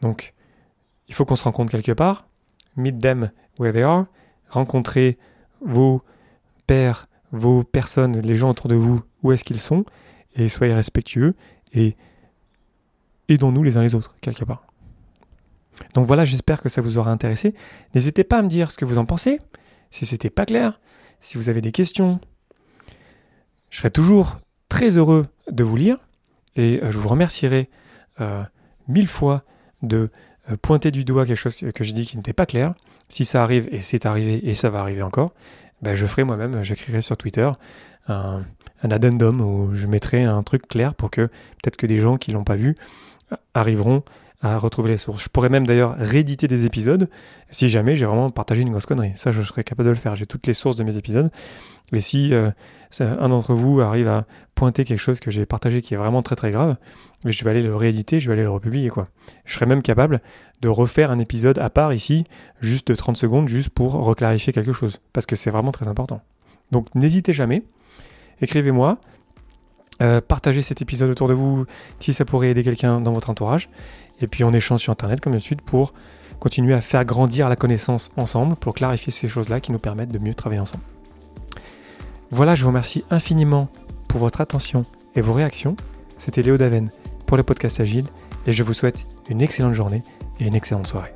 Donc, 0.00 0.32
il 1.08 1.14
faut 1.14 1.26
qu'on 1.26 1.36
se 1.36 1.44
rencontre 1.44 1.72
quelque 1.72 1.92
part, 1.92 2.26
meet 2.76 2.98
them 2.98 3.30
where 3.58 3.74
they 3.74 3.82
are, 3.82 4.06
rencontrer 4.48 5.18
vos 5.60 6.02
pères, 6.66 7.06
vos 7.34 7.64
personnes, 7.64 8.18
les 8.18 8.36
gens 8.36 8.50
autour 8.50 8.68
de 8.68 8.74
vous, 8.76 9.02
où 9.22 9.32
est-ce 9.32 9.44
qu'ils 9.44 9.58
sont, 9.58 9.84
et 10.36 10.48
soyez 10.48 10.72
respectueux, 10.72 11.34
et 11.72 11.96
aidons-nous 13.28 13.62
les 13.62 13.76
uns 13.76 13.82
les 13.82 13.94
autres, 13.94 14.14
quelque 14.20 14.44
part. 14.44 14.66
Donc 15.94 16.06
voilà, 16.06 16.24
j'espère 16.24 16.62
que 16.62 16.68
ça 16.68 16.80
vous 16.80 16.98
aura 16.98 17.10
intéressé. 17.10 17.54
N'hésitez 17.94 18.22
pas 18.24 18.38
à 18.38 18.42
me 18.42 18.48
dire 18.48 18.70
ce 18.70 18.78
que 18.78 18.84
vous 18.84 18.98
en 18.98 19.04
pensez, 19.04 19.40
si 19.90 20.06
c'était 20.06 20.30
pas 20.30 20.46
clair, 20.46 20.80
si 21.20 21.36
vous 21.36 21.48
avez 21.48 21.60
des 21.60 21.72
questions. 21.72 22.20
Je 23.70 23.78
serai 23.78 23.90
toujours 23.90 24.36
très 24.68 24.96
heureux 24.96 25.26
de 25.50 25.64
vous 25.64 25.76
lire, 25.76 25.98
et 26.54 26.80
euh, 26.82 26.90
je 26.92 26.98
vous 26.98 27.08
remercierai 27.08 27.68
euh, 28.20 28.44
mille 28.86 29.08
fois 29.08 29.42
de 29.82 30.10
euh, 30.50 30.56
pointer 30.56 30.92
du 30.92 31.04
doigt 31.04 31.26
quelque 31.26 31.36
chose 31.36 31.56
que 31.74 31.84
j'ai 31.84 31.92
dit 31.92 32.06
qui 32.06 32.16
n'était 32.16 32.32
pas 32.32 32.46
clair. 32.46 32.74
Si 33.08 33.24
ça 33.24 33.42
arrive, 33.42 33.68
et 33.72 33.80
c'est 33.80 34.06
arrivé, 34.06 34.48
et 34.48 34.54
ça 34.54 34.70
va 34.70 34.80
arriver 34.80 35.02
encore, 35.02 35.34
ben 35.84 35.94
je 35.94 36.06
ferai 36.06 36.24
moi-même, 36.24 36.62
j'écrirai 36.62 37.02
sur 37.02 37.18
Twitter 37.18 37.50
un, 38.08 38.40
addendum 38.82 39.40
où 39.42 39.74
je 39.74 39.86
mettrai 39.86 40.24
un 40.24 40.42
truc 40.42 40.66
clair 40.66 40.94
pour 40.94 41.10
que 41.10 41.26
peut-être 41.26 41.76
que 41.76 41.86
des 41.86 41.98
gens 41.98 42.16
qui 42.16 42.32
l'ont 42.32 42.44
pas 42.44 42.56
vu 42.56 42.74
arriveront 43.52 44.02
à 44.44 44.58
retrouver 44.58 44.90
les 44.90 44.98
sources. 44.98 45.24
Je 45.24 45.30
pourrais 45.30 45.48
même 45.48 45.66
d'ailleurs 45.66 45.96
rééditer 45.96 46.48
des 46.48 46.66
épisodes 46.66 47.08
si 47.50 47.70
jamais 47.70 47.96
j'ai 47.96 48.04
vraiment 48.04 48.30
partagé 48.30 48.60
une 48.60 48.70
grosse 48.70 48.84
connerie. 48.84 49.12
Ça, 49.14 49.32
je 49.32 49.40
serais 49.40 49.64
capable 49.64 49.86
de 49.86 49.90
le 49.90 49.96
faire. 49.96 50.16
J'ai 50.16 50.26
toutes 50.26 50.46
les 50.46 50.52
sources 50.52 50.76
de 50.76 50.84
mes 50.84 50.98
épisodes. 50.98 51.30
Et 51.94 52.00
si 52.00 52.34
euh, 52.34 52.50
un 53.00 53.30
d'entre 53.30 53.54
vous 53.54 53.80
arrive 53.80 54.06
à 54.06 54.26
pointer 54.54 54.84
quelque 54.84 54.98
chose 54.98 55.18
que 55.18 55.30
j'ai 55.30 55.46
partagé 55.46 55.80
qui 55.80 55.94
est 55.94 55.96
vraiment 55.96 56.22
très 56.22 56.36
très 56.36 56.50
grave, 56.50 56.76
je 57.24 57.42
vais 57.42 57.50
aller 57.52 57.62
le 57.62 57.74
rééditer, 57.74 58.20
je 58.20 58.28
vais 58.28 58.34
aller 58.34 58.42
le 58.42 58.50
republier 58.50 58.90
quoi. 58.90 59.08
Je 59.46 59.54
serais 59.54 59.66
même 59.66 59.80
capable 59.80 60.20
de 60.60 60.68
refaire 60.68 61.10
un 61.10 61.18
épisode 61.18 61.58
à 61.58 61.70
part 61.70 61.94
ici, 61.94 62.24
juste 62.60 62.88
de 62.88 62.94
30 62.94 63.16
secondes, 63.16 63.48
juste 63.48 63.70
pour 63.70 63.92
reclarifier 63.92 64.52
quelque 64.52 64.74
chose, 64.74 65.00
parce 65.14 65.24
que 65.24 65.36
c'est 65.36 65.50
vraiment 65.50 65.72
très 65.72 65.88
important. 65.88 66.20
Donc 66.70 66.94
n'hésitez 66.94 67.32
jamais, 67.32 67.62
écrivez-moi, 68.42 68.98
euh, 70.02 70.20
partagez 70.20 70.62
cet 70.62 70.82
épisode 70.82 71.10
autour 71.10 71.28
de 71.28 71.34
vous 71.34 71.66
si 72.00 72.12
ça 72.12 72.24
pourrait 72.24 72.50
aider 72.50 72.64
quelqu'un 72.64 73.00
dans 73.00 73.12
votre 73.12 73.30
entourage, 73.30 73.68
et 74.20 74.26
puis 74.26 74.44
on 74.44 74.52
échange 74.52 74.80
sur 74.80 74.92
Internet 74.92 75.20
comme 75.20 75.32
d'habitude 75.32 75.62
pour 75.62 75.92
continuer 76.40 76.74
à 76.74 76.80
faire 76.80 77.04
grandir 77.04 77.48
la 77.48 77.56
connaissance 77.56 78.10
ensemble, 78.16 78.56
pour 78.56 78.74
clarifier 78.74 79.12
ces 79.12 79.28
choses-là 79.28 79.60
qui 79.60 79.72
nous 79.72 79.78
permettent 79.78 80.12
de 80.12 80.18
mieux 80.18 80.34
travailler 80.34 80.60
ensemble. 80.60 80.84
Voilà, 82.30 82.54
je 82.54 82.62
vous 82.62 82.68
remercie 82.68 83.04
infiniment 83.10 83.68
pour 84.08 84.20
votre 84.20 84.40
attention 84.40 84.84
et 85.14 85.20
vos 85.20 85.32
réactions. 85.32 85.76
C'était 86.18 86.42
Léo 86.42 86.56
Daven 86.56 86.90
pour 87.26 87.36
le 87.36 87.42
podcast 87.42 87.80
Agile 87.80 88.06
et 88.46 88.52
je 88.52 88.62
vous 88.62 88.74
souhaite 88.74 89.06
une 89.28 89.40
excellente 89.40 89.74
journée 89.74 90.02
et 90.40 90.46
une 90.46 90.54
excellente 90.54 90.86
soirée. 90.86 91.14